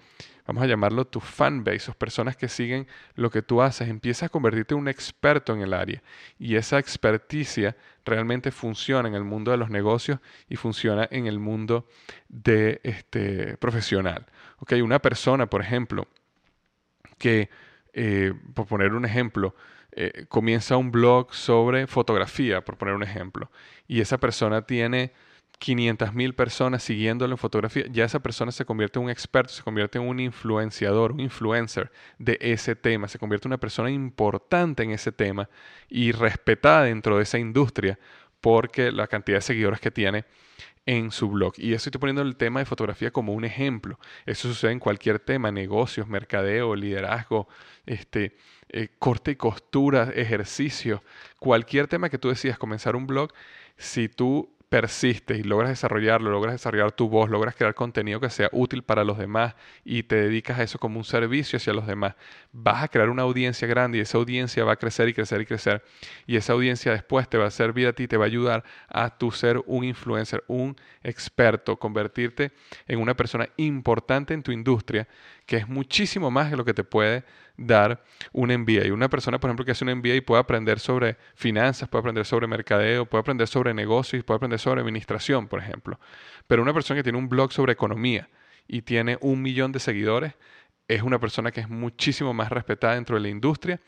vamos 0.46 0.62
a 0.62 0.66
llamarlo 0.66 1.06
tu 1.06 1.20
fanbase, 1.20 1.90
o 1.90 1.94
personas 1.94 2.36
que 2.36 2.48
siguen 2.48 2.86
lo 3.14 3.30
que 3.30 3.42
tú 3.42 3.62
haces, 3.62 3.88
empiezas 3.88 4.24
a 4.24 4.28
convertirte 4.28 4.74
en 4.74 4.80
un 4.80 4.88
experto 4.88 5.52
en 5.52 5.60
el 5.60 5.74
área. 5.74 6.02
Y 6.38 6.56
esa 6.56 6.78
experticia 6.78 7.76
realmente 8.04 8.50
funciona 8.50 9.08
en 9.08 9.14
el 9.14 9.24
mundo 9.24 9.50
de 9.50 9.56
los 9.56 9.70
negocios 9.70 10.20
y 10.48 10.56
funciona 10.56 11.08
en 11.10 11.26
el 11.26 11.38
mundo 11.38 11.86
de 12.28 12.80
este, 12.82 13.56
profesional. 13.56 14.26
Okay, 14.58 14.80
una 14.80 15.00
persona, 15.00 15.46
por 15.46 15.60
ejemplo, 15.60 16.08
que, 17.18 17.50
eh, 17.92 18.32
por 18.54 18.66
poner 18.66 18.92
un 18.94 19.04
ejemplo, 19.04 19.54
eh, 19.96 20.26
comienza 20.28 20.76
un 20.76 20.92
blog 20.92 21.34
sobre 21.34 21.86
fotografía, 21.86 22.62
por 22.62 22.76
poner 22.76 22.94
un 22.94 23.02
ejemplo, 23.02 23.50
y 23.88 24.00
esa 24.00 24.18
persona 24.18 24.62
tiene 24.62 25.12
500 25.58 26.12
mil 26.12 26.34
personas 26.34 26.82
siguiéndolo 26.82 27.32
en 27.32 27.38
fotografía, 27.38 27.84
ya 27.90 28.04
esa 28.04 28.20
persona 28.20 28.52
se 28.52 28.66
convierte 28.66 28.98
en 28.98 29.06
un 29.06 29.10
experto, 29.10 29.52
se 29.54 29.62
convierte 29.62 29.98
en 29.98 30.06
un 30.06 30.20
influenciador, 30.20 31.12
un 31.12 31.20
influencer 31.20 31.90
de 32.18 32.36
ese 32.40 32.76
tema, 32.76 33.08
se 33.08 33.18
convierte 33.18 33.48
en 33.48 33.52
una 33.52 33.60
persona 33.60 33.90
importante 33.90 34.82
en 34.82 34.90
ese 34.90 35.12
tema 35.12 35.48
y 35.88 36.12
respetada 36.12 36.84
dentro 36.84 37.16
de 37.16 37.22
esa 37.22 37.38
industria 37.38 37.98
porque 38.40 38.92
la 38.92 39.06
cantidad 39.06 39.38
de 39.38 39.42
seguidores 39.42 39.80
que 39.80 39.90
tiene 39.90 40.24
en 40.86 41.10
su 41.10 41.28
blog. 41.28 41.54
Y 41.58 41.74
eso 41.74 41.90
estoy 41.90 42.00
poniendo 42.00 42.22
el 42.22 42.36
tema 42.36 42.60
de 42.60 42.66
fotografía 42.66 43.10
como 43.10 43.34
un 43.34 43.44
ejemplo. 43.44 43.98
Eso 44.24 44.48
sucede 44.48 44.72
en 44.72 44.78
cualquier 44.78 45.18
tema, 45.18 45.50
negocios, 45.50 46.06
mercadeo, 46.06 46.76
liderazgo, 46.76 47.48
este, 47.84 48.36
eh, 48.68 48.88
corte 48.98 49.32
y 49.32 49.36
costura, 49.36 50.12
ejercicio, 50.14 51.02
cualquier 51.38 51.88
tema 51.88 52.08
que 52.08 52.18
tú 52.18 52.28
decidas 52.28 52.58
comenzar 52.58 52.96
un 52.96 53.06
blog, 53.06 53.32
si 53.76 54.08
tú 54.08 54.55
persistes 54.68 55.38
y 55.38 55.42
logras 55.44 55.70
desarrollarlo, 55.70 56.30
logras 56.30 56.54
desarrollar 56.54 56.92
tu 56.92 57.08
voz, 57.08 57.30
logras 57.30 57.54
crear 57.54 57.74
contenido 57.74 58.18
que 58.18 58.30
sea 58.30 58.48
útil 58.52 58.82
para 58.82 59.04
los 59.04 59.16
demás 59.16 59.54
y 59.84 60.02
te 60.02 60.16
dedicas 60.16 60.58
a 60.58 60.64
eso 60.64 60.78
como 60.78 60.98
un 60.98 61.04
servicio 61.04 61.58
hacia 61.58 61.72
los 61.72 61.86
demás, 61.86 62.14
vas 62.52 62.82
a 62.82 62.88
crear 62.88 63.08
una 63.08 63.22
audiencia 63.22 63.68
grande 63.68 63.98
y 63.98 64.00
esa 64.00 64.18
audiencia 64.18 64.64
va 64.64 64.72
a 64.72 64.76
crecer 64.76 65.08
y 65.08 65.14
crecer 65.14 65.40
y 65.40 65.46
crecer. 65.46 65.84
Y 66.26 66.36
esa 66.36 66.52
audiencia 66.52 66.92
después 66.92 67.28
te 67.28 67.38
va 67.38 67.46
a 67.46 67.50
servir 67.50 67.86
a 67.86 67.92
ti, 67.92 68.08
te 68.08 68.16
va 68.16 68.24
a 68.24 68.26
ayudar 68.26 68.64
a 68.88 69.16
tu 69.16 69.30
ser 69.30 69.62
un 69.66 69.84
influencer, 69.84 70.42
un 70.48 70.76
experto, 71.02 71.76
convertirte 71.76 72.52
en 72.88 72.98
una 72.98 73.14
persona 73.14 73.48
importante 73.56 74.34
en 74.34 74.42
tu 74.42 74.50
industria, 74.50 75.06
que 75.46 75.56
es 75.56 75.68
muchísimo 75.68 76.30
más 76.30 76.50
de 76.50 76.56
lo 76.56 76.64
que 76.64 76.74
te 76.74 76.84
puede 76.84 77.24
dar 77.56 78.02
un 78.32 78.50
MBA. 78.50 78.92
Una 78.92 79.08
persona, 79.08 79.38
por 79.38 79.48
ejemplo, 79.48 79.64
que 79.64 79.72
hace 79.72 79.84
un 79.84 79.94
MBA 79.94 80.22
puede 80.26 80.40
aprender 80.40 80.80
sobre 80.80 81.16
finanzas, 81.34 81.88
puede 81.88 82.00
aprender 82.00 82.26
sobre 82.26 82.46
mercadeo, 82.46 83.06
puede 83.06 83.20
aprender 83.20 83.48
sobre 83.48 83.72
negocios, 83.72 84.24
puede 84.24 84.36
aprender 84.36 84.58
sobre 84.58 84.80
administración, 84.80 85.48
por 85.48 85.60
ejemplo. 85.60 85.98
Pero 86.46 86.62
una 86.62 86.74
persona 86.74 86.98
que 86.98 87.04
tiene 87.04 87.18
un 87.18 87.28
blog 87.28 87.52
sobre 87.52 87.72
economía 87.72 88.28
y 88.66 88.82
tiene 88.82 89.16
un 89.20 89.40
millón 89.40 89.72
de 89.72 89.78
seguidores, 89.78 90.34
es 90.88 91.02
una 91.02 91.18
persona 91.18 91.50
que 91.50 91.60
es 91.60 91.68
muchísimo 91.68 92.34
más 92.34 92.50
respetada 92.50 92.94
dentro 92.94 93.16
de 93.16 93.22
la 93.22 93.28
industria 93.28 93.80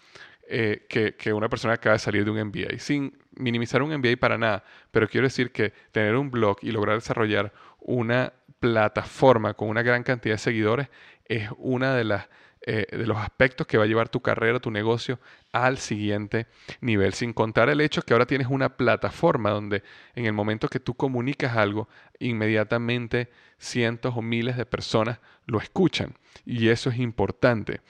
eh, 0.48 0.86
que, 0.88 1.14
que, 1.14 1.32
una 1.32 1.48
persona 1.48 1.74
que 1.74 1.80
acaba 1.80 1.92
de 1.94 2.00
salir 2.00 2.24
de 2.24 2.30
un 2.30 2.40
MBA. 2.48 2.78
Sin 2.78 3.16
minimizar 3.36 3.82
un 3.82 3.94
MBA 3.96 4.16
para 4.18 4.38
nada, 4.38 4.64
pero 4.90 5.08
quiero 5.08 5.26
decir 5.26 5.52
que 5.52 5.72
tener 5.92 6.16
un 6.16 6.30
blog 6.30 6.58
y 6.62 6.70
lograr 6.72 6.96
desarrollar 6.96 7.52
una 7.80 8.32
plataforma 8.58 9.54
con 9.54 9.68
una 9.68 9.82
gran 9.82 10.02
cantidad 10.02 10.34
de 10.34 10.38
seguidores 10.38 10.88
es 11.28 11.48
una 11.58 11.94
de 11.94 12.04
las 12.04 12.28
eh, 12.70 12.86
de 12.90 13.06
los 13.06 13.16
aspectos 13.16 13.66
que 13.66 13.78
va 13.78 13.84
a 13.84 13.86
llevar 13.86 14.08
tu 14.08 14.20
carrera, 14.20 14.58
tu 14.58 14.70
negocio 14.70 15.20
al 15.52 15.78
siguiente 15.78 16.48
nivel, 16.80 17.14
sin 17.14 17.32
contar 17.32 17.68
el 17.68 17.80
hecho 17.80 18.02
que 18.02 18.12
ahora 18.12 18.26
tienes 18.26 18.48
una 18.48 18.76
plataforma 18.76 19.50
donde 19.50 19.84
en 20.16 20.26
el 20.26 20.32
momento 20.32 20.68
que 20.68 20.80
tú 20.80 20.94
comunicas 20.94 21.56
algo, 21.56 21.88
inmediatamente 22.18 23.30
cientos 23.58 24.14
o 24.16 24.22
miles 24.22 24.56
de 24.56 24.66
personas 24.66 25.20
lo 25.46 25.60
escuchan 25.60 26.14
y 26.44 26.68
eso 26.68 26.90
es 26.90 26.98
importante. 26.98 27.80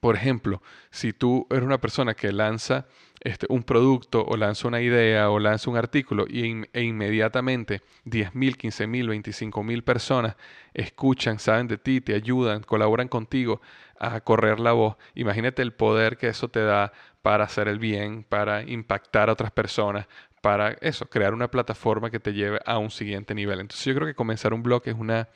Por 0.00 0.16
ejemplo, 0.16 0.62
si 0.90 1.12
tú 1.12 1.46
eres 1.50 1.64
una 1.64 1.80
persona 1.80 2.14
que 2.14 2.32
lanza 2.32 2.86
este, 3.20 3.46
un 3.48 3.62
producto 3.62 4.24
o 4.24 4.36
lanza 4.36 4.68
una 4.68 4.80
idea 4.80 5.30
o 5.30 5.38
lanza 5.38 5.70
un 5.70 5.76
artículo 5.76 6.26
y, 6.28 6.64
e 6.72 6.82
inmediatamente 6.82 7.82
10.000, 8.04 8.56
15.000, 8.56 9.22
25.000 9.22 9.82
personas 9.82 10.36
escuchan, 10.74 11.38
saben 11.38 11.66
de 11.66 11.78
ti, 11.78 12.00
te 12.00 12.14
ayudan, 12.14 12.62
colaboran 12.62 13.08
contigo 13.08 13.60
a 13.98 14.20
correr 14.20 14.60
la 14.60 14.72
voz. 14.72 14.96
Imagínate 15.14 15.62
el 15.62 15.72
poder 15.72 16.18
que 16.18 16.28
eso 16.28 16.48
te 16.48 16.60
da 16.60 16.92
para 17.22 17.44
hacer 17.44 17.66
el 17.68 17.78
bien, 17.78 18.22
para 18.22 18.62
impactar 18.62 19.28
a 19.28 19.32
otras 19.32 19.50
personas, 19.50 20.06
para 20.40 20.72
eso, 20.80 21.06
crear 21.06 21.34
una 21.34 21.50
plataforma 21.50 22.10
que 22.10 22.20
te 22.20 22.32
lleve 22.32 22.60
a 22.64 22.78
un 22.78 22.90
siguiente 22.90 23.34
nivel. 23.34 23.58
Entonces 23.58 23.84
yo 23.84 23.94
creo 23.94 24.06
que 24.06 24.14
comenzar 24.14 24.54
un 24.54 24.62
blog 24.62 24.82
es 24.84 24.94
una, 24.94 25.28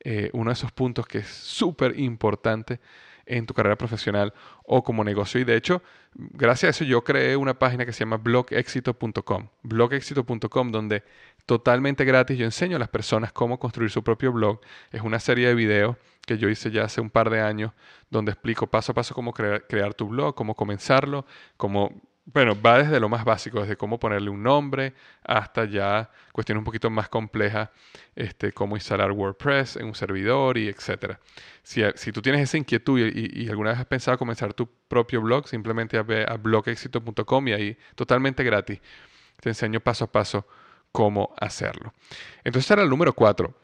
eh, 0.00 0.30
uno 0.32 0.48
de 0.48 0.54
esos 0.54 0.72
puntos 0.72 1.06
que 1.06 1.18
es 1.18 1.26
súper 1.26 1.98
importante 2.00 2.80
en 3.28 3.46
tu 3.46 3.54
carrera 3.54 3.76
profesional 3.76 4.32
o 4.64 4.82
como 4.82 5.04
negocio. 5.04 5.40
Y 5.40 5.44
de 5.44 5.56
hecho, 5.56 5.82
gracias 6.14 6.68
a 6.68 6.70
eso 6.70 6.84
yo 6.84 7.04
creé 7.04 7.36
una 7.36 7.58
página 7.58 7.86
que 7.86 7.92
se 7.92 8.00
llama 8.00 8.16
blogexito.com. 8.16 9.48
Blogexito.com 9.62 10.72
donde 10.72 11.04
totalmente 11.46 12.04
gratis 12.04 12.38
yo 12.38 12.44
enseño 12.44 12.76
a 12.76 12.78
las 12.78 12.88
personas 12.88 13.32
cómo 13.32 13.58
construir 13.58 13.90
su 13.90 14.02
propio 14.02 14.32
blog. 14.32 14.60
Es 14.90 15.02
una 15.02 15.20
serie 15.20 15.48
de 15.48 15.54
videos 15.54 15.96
que 16.26 16.38
yo 16.38 16.48
hice 16.48 16.70
ya 16.70 16.84
hace 16.84 17.00
un 17.00 17.10
par 17.10 17.30
de 17.30 17.40
años 17.40 17.72
donde 18.10 18.32
explico 18.32 18.66
paso 18.66 18.92
a 18.92 18.94
paso 18.94 19.14
cómo 19.14 19.32
crear, 19.32 19.66
crear 19.66 19.94
tu 19.94 20.08
blog, 20.08 20.34
cómo 20.34 20.54
comenzarlo, 20.54 21.24
cómo 21.56 21.92
bueno, 22.32 22.60
va 22.60 22.78
desde 22.78 23.00
lo 23.00 23.08
más 23.08 23.24
básico, 23.24 23.60
desde 23.60 23.76
cómo 23.76 23.98
ponerle 23.98 24.28
un 24.28 24.42
nombre 24.42 24.92
hasta 25.24 25.64
ya 25.64 26.10
cuestiones 26.32 26.60
un 26.60 26.64
poquito 26.64 26.90
más 26.90 27.08
complejas, 27.08 27.70
este, 28.14 28.52
cómo 28.52 28.76
instalar 28.76 29.12
WordPress 29.12 29.76
en 29.76 29.86
un 29.86 29.94
servidor 29.94 30.58
y 30.58 30.68
etcétera. 30.68 31.18
Si, 31.62 31.82
si 31.94 32.12
tú 32.12 32.20
tienes 32.20 32.42
esa 32.42 32.58
inquietud 32.58 33.00
y, 33.00 33.48
alguna 33.48 33.70
vez 33.70 33.78
has 33.78 33.86
pensado 33.86 34.18
comenzar 34.18 34.52
tu 34.52 34.68
propio 34.88 35.22
blog, 35.22 35.48
simplemente 35.48 36.00
ve 36.02 36.26
a 36.28 36.36
blogexito.com 36.36 37.48
y 37.48 37.52
ahí 37.52 37.78
totalmente 37.94 38.44
gratis 38.44 38.80
te 39.40 39.48
enseño 39.50 39.80
paso 39.80 40.04
a 40.04 40.12
paso 40.12 40.46
cómo 40.92 41.34
hacerlo. 41.38 41.94
Entonces 42.44 42.70
era 42.70 42.82
el 42.82 42.90
número 42.90 43.14
cuatro 43.14 43.54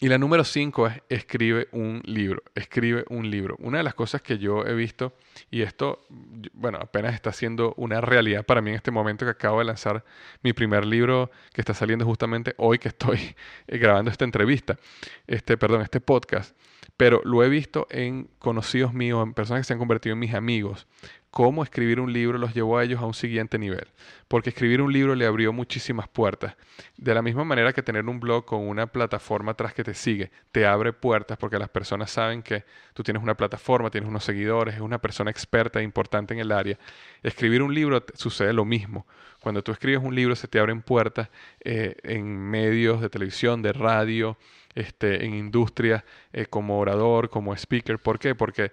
y 0.00 0.08
la 0.08 0.18
número 0.18 0.44
cinco 0.44 0.86
es 0.86 1.02
escribe 1.08 1.68
un 1.72 2.02
libro, 2.04 2.42
escribe 2.54 3.04
un 3.08 3.30
libro. 3.30 3.56
Una 3.58 3.78
de 3.78 3.84
las 3.84 3.94
cosas 3.94 4.22
que 4.22 4.38
yo 4.38 4.64
he 4.66 4.74
visto, 4.74 5.14
y 5.50 5.62
esto, 5.62 6.04
bueno, 6.52 6.78
apenas 6.80 7.14
está 7.14 7.32
siendo 7.32 7.74
una 7.76 8.00
realidad 8.00 8.44
para 8.44 8.60
mí 8.60 8.70
en 8.70 8.76
este 8.76 8.90
momento 8.90 9.24
que 9.24 9.30
acabo 9.30 9.60
de 9.60 9.66
lanzar 9.66 10.04
mi 10.42 10.52
primer 10.52 10.84
libro 10.84 11.30
que 11.52 11.60
está 11.60 11.74
saliendo 11.74 12.04
justamente 12.04 12.54
hoy 12.58 12.78
que 12.78 12.88
estoy 12.88 13.34
eh, 13.66 13.78
grabando 13.78 14.10
esta 14.10 14.24
entrevista, 14.24 14.78
este, 15.26 15.56
perdón, 15.56 15.82
este 15.82 16.00
podcast, 16.00 16.56
pero 16.96 17.20
lo 17.24 17.42
he 17.42 17.48
visto 17.48 17.86
en 17.90 18.28
conocidos 18.38 18.92
míos, 18.92 19.22
en 19.24 19.34
personas 19.34 19.60
que 19.60 19.64
se 19.64 19.72
han 19.72 19.78
convertido 19.78 20.14
en 20.14 20.18
mis 20.18 20.34
amigos, 20.34 20.86
cómo 21.34 21.64
escribir 21.64 21.98
un 21.98 22.12
libro 22.12 22.38
los 22.38 22.54
llevó 22.54 22.78
a 22.78 22.84
ellos 22.84 23.00
a 23.02 23.06
un 23.06 23.12
siguiente 23.12 23.58
nivel. 23.58 23.88
Porque 24.28 24.50
escribir 24.50 24.80
un 24.80 24.92
libro 24.92 25.16
le 25.16 25.26
abrió 25.26 25.52
muchísimas 25.52 26.06
puertas. 26.06 26.54
De 26.96 27.12
la 27.12 27.22
misma 27.22 27.42
manera 27.42 27.72
que 27.72 27.82
tener 27.82 28.08
un 28.08 28.20
blog 28.20 28.44
con 28.44 28.60
una 28.60 28.86
plataforma 28.86 29.50
atrás 29.50 29.74
que 29.74 29.82
te 29.82 29.94
sigue, 29.94 30.30
te 30.52 30.64
abre 30.64 30.92
puertas 30.92 31.36
porque 31.36 31.58
las 31.58 31.68
personas 31.70 32.12
saben 32.12 32.40
que 32.40 32.64
tú 32.92 33.02
tienes 33.02 33.20
una 33.20 33.36
plataforma, 33.36 33.90
tienes 33.90 34.08
unos 34.08 34.22
seguidores, 34.22 34.76
es 34.76 34.80
una 34.80 35.00
persona 35.00 35.28
experta 35.28 35.80
e 35.80 35.82
importante 35.82 36.34
en 36.34 36.38
el 36.38 36.52
área. 36.52 36.78
Escribir 37.24 37.62
un 37.62 37.74
libro 37.74 38.04
sucede 38.14 38.52
lo 38.52 38.64
mismo. 38.64 39.04
Cuando 39.40 39.60
tú 39.64 39.72
escribes 39.72 40.04
un 40.04 40.14
libro 40.14 40.36
se 40.36 40.46
te 40.46 40.60
abren 40.60 40.82
puertas 40.82 41.30
eh, 41.64 41.96
en 42.04 42.24
medios 42.28 43.00
de 43.00 43.10
televisión, 43.10 43.60
de 43.60 43.72
radio, 43.72 44.38
este, 44.76 45.24
en 45.24 45.34
industrias, 45.34 46.04
eh, 46.32 46.46
como 46.46 46.78
orador, 46.78 47.28
como 47.28 47.52
speaker. 47.56 47.98
¿Por 47.98 48.20
qué? 48.20 48.36
Porque... 48.36 48.70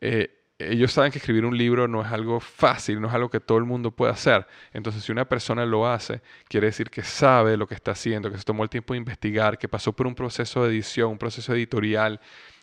Eh, 0.00 0.43
ellos 0.58 0.92
saben 0.92 1.10
que 1.10 1.18
escribir 1.18 1.44
un 1.44 1.56
libro 1.56 1.88
no 1.88 2.02
es 2.02 2.12
algo 2.12 2.38
fácil, 2.40 3.00
no 3.00 3.08
es 3.08 3.14
algo 3.14 3.28
que 3.28 3.40
todo 3.40 3.58
el 3.58 3.64
mundo 3.64 3.90
puede 3.90 4.12
hacer. 4.12 4.46
Entonces, 4.72 5.02
si 5.02 5.10
una 5.12 5.28
persona 5.28 5.66
lo 5.66 5.86
hace, 5.86 6.22
quiere 6.48 6.68
decir 6.68 6.90
que 6.90 7.02
sabe 7.02 7.56
lo 7.56 7.66
que 7.66 7.74
está 7.74 7.92
haciendo, 7.92 8.30
que 8.30 8.38
se 8.38 8.44
tomó 8.44 8.62
el 8.62 8.70
tiempo 8.70 8.94
de 8.94 8.98
investigar, 8.98 9.58
que 9.58 9.68
pasó 9.68 9.92
por 9.92 10.06
un 10.06 10.14
proceso 10.14 10.64
de 10.64 10.70
edición, 10.70 11.10
un 11.10 11.18
proceso 11.18 11.54
editorial, 11.54 12.20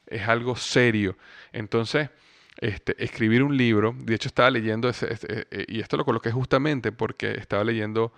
es 0.07 0.27
algo 0.27 0.55
serio. 0.55 1.17
Entonces, 1.51 2.09
este, 2.61 3.03
escribir 3.03 3.41
un 3.41 3.57
libro. 3.57 3.95
De 3.97 4.13
hecho, 4.13 4.27
estaba 4.27 4.51
leyendo, 4.51 4.87
ese, 4.87 5.07
eh, 5.11 5.45
eh, 5.49 5.65
y 5.67 5.79
esto 5.79 5.97
lo 5.97 6.05
coloqué 6.05 6.31
justamente 6.31 6.91
porque 6.91 7.31
estaba 7.31 7.63
leyendo 7.63 8.13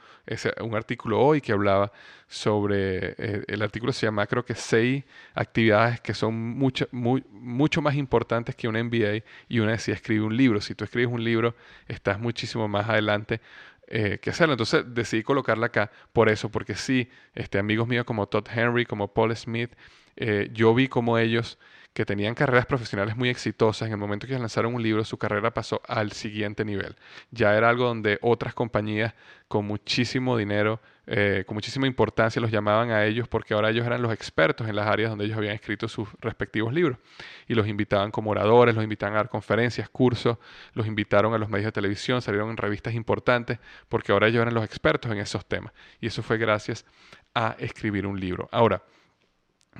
un 0.60 0.76
artículo 0.76 1.22
hoy 1.22 1.40
que 1.40 1.54
hablaba 1.54 1.94
sobre, 2.28 3.16
eh, 3.18 3.44
el 3.48 3.62
artículo 3.62 3.94
se 3.94 4.06
llama 4.06 4.28
creo 4.28 4.44
que 4.44 4.54
seis 4.54 5.06
actividades 5.34 6.02
que 6.02 6.14
son 6.14 6.36
mucho, 6.36 6.90
mucho 6.92 7.82
más 7.82 7.96
importantes 7.96 8.54
que 8.54 8.68
un 8.68 8.76
MBA 8.76 9.24
y 9.48 9.60
una 9.60 9.72
decía 9.72 9.94
escribe 9.94 10.26
un 10.26 10.36
libro. 10.36 10.60
Si 10.60 10.76
tú 10.76 10.84
escribes 10.84 11.14
un 11.14 11.24
libro, 11.24 11.56
estás 11.88 12.20
muchísimo 12.20 12.68
más 12.68 12.90
adelante 12.90 13.40
que 13.88 14.30
hacerlo. 14.30 14.54
Entonces 14.54 14.84
decidí 14.88 15.24
colocarla 15.24 15.68
acá 15.68 15.92
por 16.14 16.28
eso, 16.28 16.50
porque 16.50 16.76
sí, 16.76 17.10
este, 17.36 17.60
amigos 17.60 17.88
míos 17.88 18.06
como 18.06 18.28
Todd 18.28 18.48
Henry, 18.54 18.86
como 18.86 19.14
Paul 19.14 19.36
Smith, 19.38 19.72
yo 20.52 20.74
vi 20.74 20.88
como 20.88 21.18
ellos 21.18 21.60
que 21.94 22.06
tenían 22.06 22.34
carreras 22.34 22.66
profesionales 22.66 23.16
muy 23.16 23.30
exitosas, 23.30 23.86
en 23.88 23.94
el 23.94 24.00
momento 24.00 24.26
que 24.26 24.38
lanzaron 24.38 24.74
un 24.74 24.82
libro, 24.82 25.06
su 25.06 25.18
carrera 25.18 25.54
pasó 25.54 25.82
al 25.88 26.12
siguiente 26.12 26.66
nivel. 26.66 26.96
Ya 27.30 27.56
era 27.56 27.70
algo 27.70 27.86
donde 27.86 28.18
otras 28.22 28.56
compañías 28.56 29.14
con 29.48 29.66
muchísimo 29.66 30.36
dinero, 30.36 30.82
eh, 31.06 31.44
con 31.46 31.54
muchísima 31.54 31.86
importancia, 31.86 32.42
los 32.42 32.50
llamaban 32.50 32.90
a 32.90 33.06
ellos 33.06 33.28
porque 33.28 33.54
ahora 33.54 33.70
ellos 33.70 33.86
eran 33.86 34.02
los 34.02 34.12
expertos 34.12 34.68
en 34.68 34.76
las 34.76 34.88
áreas 34.88 35.12
donde 35.12 35.26
ellos 35.26 35.38
habían 35.38 35.54
escrito 35.54 35.88
sus 35.88 36.10
respectivos 36.20 36.74
libros. 36.74 36.98
Y 37.48 37.54
los 37.54 37.68
invitaban 37.68 38.10
como 38.10 38.32
oradores, 38.32 38.74
los 38.74 38.84
invitaban 38.84 39.14
a 39.14 39.18
dar 39.18 39.30
conferencias, 39.30 39.88
cursos, 39.88 40.40
los 40.74 40.88
invitaron 40.88 41.36
a 41.36 41.38
los 41.38 41.50
medios 41.50 41.66
de 41.66 41.74
televisión, 41.74 42.24
salieron 42.24 42.50
en 42.50 42.58
revistas 42.58 42.96
importantes, 42.96 43.60
porque 43.88 44.12
ahora 44.12 44.28
ellos 44.28 44.42
eran 44.42 44.56
los 44.56 44.66
expertos 44.66 45.12
en 45.12 45.20
esos 45.20 45.46
temas. 45.46 45.74
Y 46.02 46.08
eso 46.08 46.24
fue 46.24 46.40
gracias 46.40 46.86
a 47.36 47.56
escribir 47.60 48.08
un 48.08 48.20
libro. 48.20 48.50
Ahora, 48.52 48.82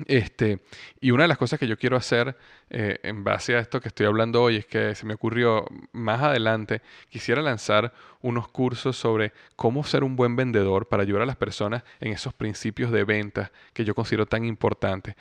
este, 0.06 0.60
y 1.00 1.10
una 1.10 1.24
de 1.24 1.28
las 1.28 1.38
cosas 1.38 1.58
que 1.58 1.66
yo 1.66 1.76
quiero 1.76 1.96
hacer 1.96 2.36
eh, 2.70 2.98
en 3.02 3.24
base 3.24 3.54
a 3.54 3.60
esto 3.60 3.80
que 3.80 3.88
estoy 3.88 4.06
hablando 4.06 4.42
hoy 4.42 4.56
es 4.56 4.66
que 4.66 4.94
se 4.94 5.06
me 5.06 5.14
ocurrió 5.14 5.66
más 5.92 6.22
adelante, 6.22 6.82
quisiera 7.08 7.42
lanzar 7.42 7.92
unos 8.20 8.48
cursos 8.48 8.96
sobre 8.96 9.32
cómo 9.56 9.84
ser 9.84 10.02
un 10.02 10.16
buen 10.16 10.34
vendedor 10.34 10.88
para 10.88 11.02
ayudar 11.02 11.22
a 11.22 11.26
las 11.26 11.36
personas 11.36 11.84
en 12.00 12.12
esos 12.12 12.32
principios 12.32 12.90
de 12.90 13.04
venta 13.04 13.52
que 13.72 13.84
yo 13.84 13.94
considero 13.94 14.26
tan 14.26 14.44
importantes. 14.44 15.14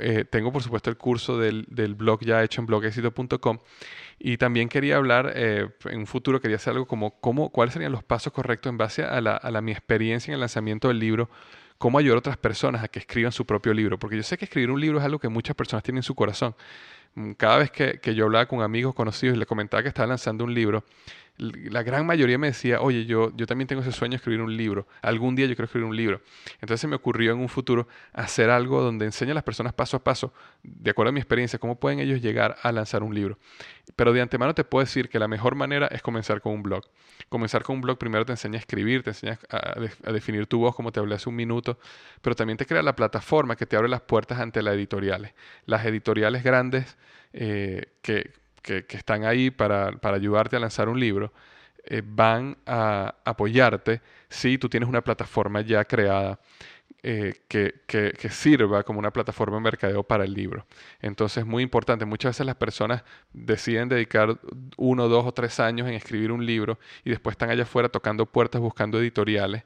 Eh, 0.00 0.24
tengo 0.24 0.50
por 0.50 0.62
supuesto 0.62 0.88
el 0.88 0.96
curso 0.96 1.38
del, 1.38 1.66
blog 1.94 2.20
ya 2.24 2.42
hecho 2.42 2.62
en 2.62 2.66
blogexito.com 2.66 3.58
y 4.18 4.38
también 4.38 4.68
quería 4.68 4.96
hablar, 4.96 5.32
eh, 5.34 5.68
en 5.84 5.98
un 5.98 6.06
futuro 6.06 6.40
quería 6.40 6.56
hacer 6.56 6.72
algo 6.72 6.86
como 6.86 7.20
cómo, 7.20 7.50
cuáles 7.50 7.74
serían 7.74 7.92
los 7.92 8.02
pasos 8.02 8.32
correctos 8.32 8.70
en 8.70 8.78
base 8.78 9.04
a, 9.04 9.20
la, 9.20 9.36
a 9.36 9.60
mi 9.60 9.72
experiencia 9.72 10.30
en 10.30 10.34
el 10.34 10.40
lanzamiento 10.40 10.88
del 10.88 10.98
libro 10.98 11.28
cómo 11.78 11.98
ayudar 11.98 12.16
a 12.16 12.18
otras 12.18 12.36
personas 12.36 12.84
a 12.84 12.88
que 12.88 12.98
escriban 12.98 13.32
su 13.32 13.46
propio 13.46 13.72
libro. 13.72 13.98
Porque 13.98 14.16
yo 14.16 14.22
sé 14.22 14.36
que 14.36 14.44
escribir 14.44 14.70
un 14.70 14.80
libro 14.80 14.98
es 14.98 15.04
algo 15.04 15.18
que 15.18 15.28
muchas 15.28 15.56
personas 15.56 15.82
tienen 15.84 15.98
en 15.98 16.02
su 16.02 16.14
corazón. 16.14 16.54
Mm, 17.14 17.32
cada 17.32 17.58
vez 17.58 17.70
que, 17.70 18.00
que 18.00 18.14
yo 18.14 18.24
hablaba 18.26 18.46
con 18.46 18.62
amigos 18.62 18.94
conocidos 18.94 19.36
y 19.36 19.38
les 19.38 19.48
comentaba 19.48 19.82
que 19.82 19.88
estaba 19.88 20.08
lanzando 20.08 20.44
un 20.44 20.54
libro, 20.54 20.84
la 21.38 21.84
gran 21.84 22.04
mayoría 22.04 22.36
me 22.36 22.48
decía, 22.48 22.80
oye, 22.80 23.06
yo, 23.06 23.30
yo 23.36 23.46
también 23.46 23.68
tengo 23.68 23.82
ese 23.82 23.92
sueño 23.92 24.12
de 24.12 24.16
escribir 24.16 24.40
un 24.40 24.56
libro. 24.56 24.88
Algún 25.02 25.36
día 25.36 25.46
yo 25.46 25.54
quiero 25.54 25.66
escribir 25.66 25.88
un 25.88 25.96
libro. 25.96 26.20
Entonces 26.54 26.80
se 26.80 26.88
me 26.88 26.96
ocurrió 26.96 27.32
en 27.32 27.38
un 27.38 27.48
futuro 27.48 27.86
hacer 28.12 28.50
algo 28.50 28.82
donde 28.82 29.04
enseñe 29.04 29.30
a 29.30 29.34
las 29.34 29.44
personas 29.44 29.72
paso 29.72 29.96
a 29.96 30.04
paso, 30.04 30.32
de 30.64 30.90
acuerdo 30.90 31.10
a 31.10 31.12
mi 31.12 31.20
experiencia, 31.20 31.58
cómo 31.60 31.78
pueden 31.78 32.00
ellos 32.00 32.20
llegar 32.20 32.56
a 32.62 32.72
lanzar 32.72 33.04
un 33.04 33.14
libro. 33.14 33.38
Pero 33.94 34.12
de 34.12 34.20
antemano 34.20 34.54
te 34.54 34.64
puedo 34.64 34.84
decir 34.84 35.08
que 35.08 35.18
la 35.20 35.28
mejor 35.28 35.54
manera 35.54 35.86
es 35.86 36.02
comenzar 36.02 36.40
con 36.40 36.54
un 36.54 36.62
blog. 36.62 36.84
Comenzar 37.28 37.62
con 37.62 37.76
un 37.76 37.82
blog 37.82 37.98
primero 37.98 38.24
te 38.26 38.32
enseña 38.32 38.56
a 38.56 38.60
escribir, 38.60 39.04
te 39.04 39.10
enseña 39.10 39.38
a, 39.48 40.12
definir 40.12 40.46
tu 40.48 40.58
voz, 40.58 40.74
como 40.74 40.90
te 40.90 40.98
hablé 40.98 41.14
hace 41.14 41.28
un 41.28 41.36
minuto, 41.36 41.78
pero 42.20 42.34
también 42.34 42.56
te 42.56 42.66
crea 42.66 42.82
la 42.82 42.96
plataforma 42.96 43.54
que 43.54 43.66
te 43.66 43.76
abre 43.76 43.88
las 43.88 44.00
puertas 44.00 44.40
ante 44.40 44.60
las 44.60 44.74
editoriales. 44.74 45.34
Las 45.66 45.86
editoriales 45.86 46.42
grandes 46.42 46.96
eh, 47.32 47.92
que 48.02 48.32
que, 48.86 48.96
están 48.96 49.24
ahí 49.24 49.50
para, 49.50 49.98
ayudarte 50.02 50.56
a 50.56 50.60
lanzar 50.60 50.88
un 50.88 51.00
libro, 51.00 51.32
eh, 51.84 52.02
van 52.04 52.58
a 52.66 53.14
apoyarte 53.24 54.02
si 54.28 54.58
tú 54.58 54.68
tienes 54.68 54.88
una 54.88 55.02
plataforma 55.02 55.62
ya 55.62 55.84
creada 55.84 56.38
eh, 57.02 57.42
que, 57.48 57.80
que, 57.86 58.28
sirva 58.28 58.82
como 58.82 58.98
una 58.98 59.12
plataforma 59.12 59.56
de 59.56 59.62
mercadeo 59.62 60.02
para 60.02 60.24
el 60.24 60.34
libro. 60.34 60.66
Entonces 61.00 61.38
es 61.38 61.46
muy 61.46 61.62
importante. 61.62 62.04
Muchas 62.04 62.30
veces 62.30 62.46
las 62.46 62.56
personas 62.56 63.04
deciden 63.32 63.88
dedicar 63.88 64.38
uno, 64.76 65.08
dos 65.08 65.24
o 65.24 65.32
tres 65.32 65.60
años 65.60 65.88
en 65.88 65.94
escribir 65.94 66.32
un 66.32 66.44
libro 66.44 66.78
y 67.04 67.10
después 67.10 67.34
están 67.34 67.50
allá 67.50 67.62
afuera 67.62 67.88
tocando 67.88 68.26
puertas 68.26 68.60
buscando 68.60 69.00
editoriales. 69.00 69.62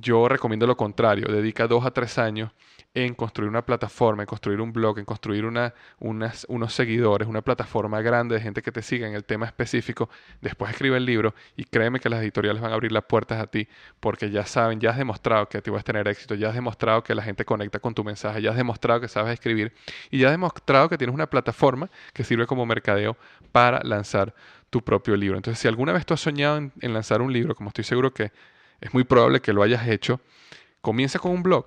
Yo 0.00 0.28
recomiendo 0.28 0.66
lo 0.66 0.76
contrario. 0.76 1.26
Dedica 1.26 1.66
dos 1.66 1.84
a 1.84 1.90
tres 1.90 2.18
años 2.18 2.52
en 2.94 3.14
construir 3.14 3.48
una 3.50 3.64
plataforma, 3.64 4.22
en 4.22 4.26
construir 4.26 4.60
un 4.60 4.72
blog, 4.72 4.98
en 4.98 5.04
construir 5.04 5.44
una, 5.44 5.74
unas, 5.98 6.46
unos 6.48 6.72
seguidores, 6.72 7.28
una 7.28 7.42
plataforma 7.42 8.00
grande 8.00 8.36
de 8.36 8.40
gente 8.40 8.62
que 8.62 8.72
te 8.72 8.82
siga 8.82 9.08
en 9.08 9.14
el 9.14 9.24
tema 9.24 9.46
específico, 9.46 10.08
después 10.40 10.70
escribe 10.70 10.96
el 10.96 11.04
libro 11.04 11.34
y 11.56 11.64
créeme 11.64 12.00
que 12.00 12.08
las 12.08 12.20
editoriales 12.22 12.62
van 12.62 12.70
a 12.70 12.74
abrir 12.74 12.92
las 12.92 13.04
puertas 13.04 13.40
a 13.40 13.46
ti 13.46 13.68
porque 14.00 14.30
ya 14.30 14.46
saben, 14.46 14.80
ya 14.80 14.90
has 14.90 14.98
demostrado 14.98 15.48
que 15.48 15.60
tú 15.60 15.72
vas 15.72 15.80
a 15.80 15.84
tener 15.84 16.06
éxito, 16.08 16.34
ya 16.34 16.48
has 16.48 16.54
demostrado 16.54 17.02
que 17.02 17.14
la 17.14 17.22
gente 17.22 17.44
conecta 17.44 17.78
con 17.78 17.94
tu 17.94 18.04
mensaje, 18.04 18.40
ya 18.40 18.50
has 18.50 18.56
demostrado 18.56 19.00
que 19.00 19.08
sabes 19.08 19.32
escribir 19.32 19.72
y 20.10 20.18
ya 20.18 20.28
has 20.28 20.32
demostrado 20.32 20.88
que 20.88 20.96
tienes 20.96 21.14
una 21.14 21.28
plataforma 21.28 21.90
que 22.12 22.24
sirve 22.24 22.46
como 22.46 22.66
mercadeo 22.66 23.16
para 23.52 23.80
lanzar 23.82 24.34
tu 24.70 24.82
propio 24.82 25.16
libro. 25.16 25.36
Entonces, 25.36 25.60
si 25.60 25.68
alguna 25.68 25.92
vez 25.92 26.06
tú 26.06 26.14
has 26.14 26.20
soñado 26.20 26.58
en, 26.58 26.72
en 26.80 26.94
lanzar 26.94 27.20
un 27.20 27.32
libro, 27.32 27.54
como 27.54 27.68
estoy 27.68 27.84
seguro 27.84 28.12
que 28.12 28.32
es 28.80 28.94
muy 28.94 29.04
probable 29.04 29.40
que 29.40 29.52
lo 29.52 29.62
hayas 29.62 29.86
hecho, 29.88 30.20
comienza 30.80 31.18
con 31.18 31.32
un 31.32 31.42
blog 31.42 31.66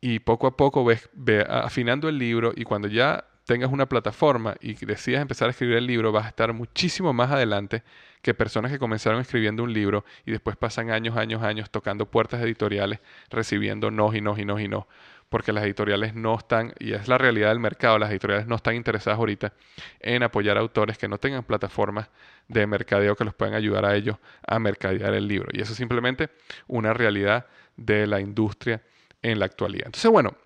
y 0.00 0.18
poco 0.18 0.46
a 0.46 0.56
poco 0.56 0.84
ves, 0.84 1.08
afinando 1.48 2.08
el 2.08 2.18
libro 2.18 2.52
y 2.54 2.64
cuando 2.64 2.88
ya 2.88 3.24
tengas 3.44 3.70
una 3.70 3.88
plataforma 3.88 4.56
y 4.60 4.74
decidas 4.86 5.22
empezar 5.22 5.48
a 5.48 5.50
escribir 5.50 5.76
el 5.76 5.86
libro, 5.86 6.12
vas 6.12 6.26
a 6.26 6.28
estar 6.28 6.52
muchísimo 6.52 7.12
más 7.12 7.30
adelante 7.30 7.82
que 8.22 8.32
personas 8.32 8.72
que 8.72 8.78
comenzaron 8.78 9.20
escribiendo 9.20 9.62
un 9.62 9.72
libro 9.72 10.04
y 10.24 10.30
después 10.30 10.56
pasan 10.56 10.90
años, 10.90 11.16
años, 11.16 11.42
años 11.42 11.70
tocando 11.70 12.06
puertas 12.06 12.42
editoriales, 12.42 13.00
recibiendo 13.30 13.90
no 13.90 14.14
y 14.14 14.20
no 14.20 14.38
y 14.38 14.44
no 14.44 14.58
y 14.58 14.68
no, 14.68 14.88
porque 15.28 15.52
las 15.52 15.64
editoriales 15.64 16.14
no 16.14 16.36
están, 16.36 16.72
y 16.78 16.92
es 16.92 17.08
la 17.08 17.18
realidad 17.18 17.48
del 17.48 17.58
mercado, 17.58 17.98
las 17.98 18.10
editoriales 18.10 18.46
no 18.46 18.56
están 18.56 18.74
interesadas 18.76 19.18
ahorita 19.18 19.52
en 20.00 20.22
apoyar 20.22 20.56
a 20.56 20.60
autores 20.60 20.98
que 20.98 21.08
no 21.08 21.18
tengan 21.18 21.42
plataformas 21.42 22.08
de 22.48 22.66
mercadeo 22.66 23.16
que 23.16 23.24
los 23.24 23.34
puedan 23.34 23.54
ayudar 23.54 23.84
a 23.84 23.96
ellos 23.96 24.16
a 24.46 24.58
mercadear 24.58 25.14
el 25.14 25.26
libro. 25.26 25.48
Y 25.52 25.60
eso 25.60 25.72
es 25.72 25.78
simplemente 25.78 26.30
una 26.66 26.92
realidad 26.92 27.46
de 27.76 28.06
la 28.06 28.20
industria 28.20 28.82
en 29.22 29.38
la 29.38 29.46
actualidad. 29.46 29.86
Entonces, 29.86 30.10
bueno, 30.10 30.36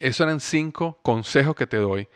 esos 0.00 0.26
eran 0.26 0.40
cinco 0.40 0.98
consejos 1.02 1.54
que 1.54 1.66
te 1.66 1.76
doy, 1.76 2.08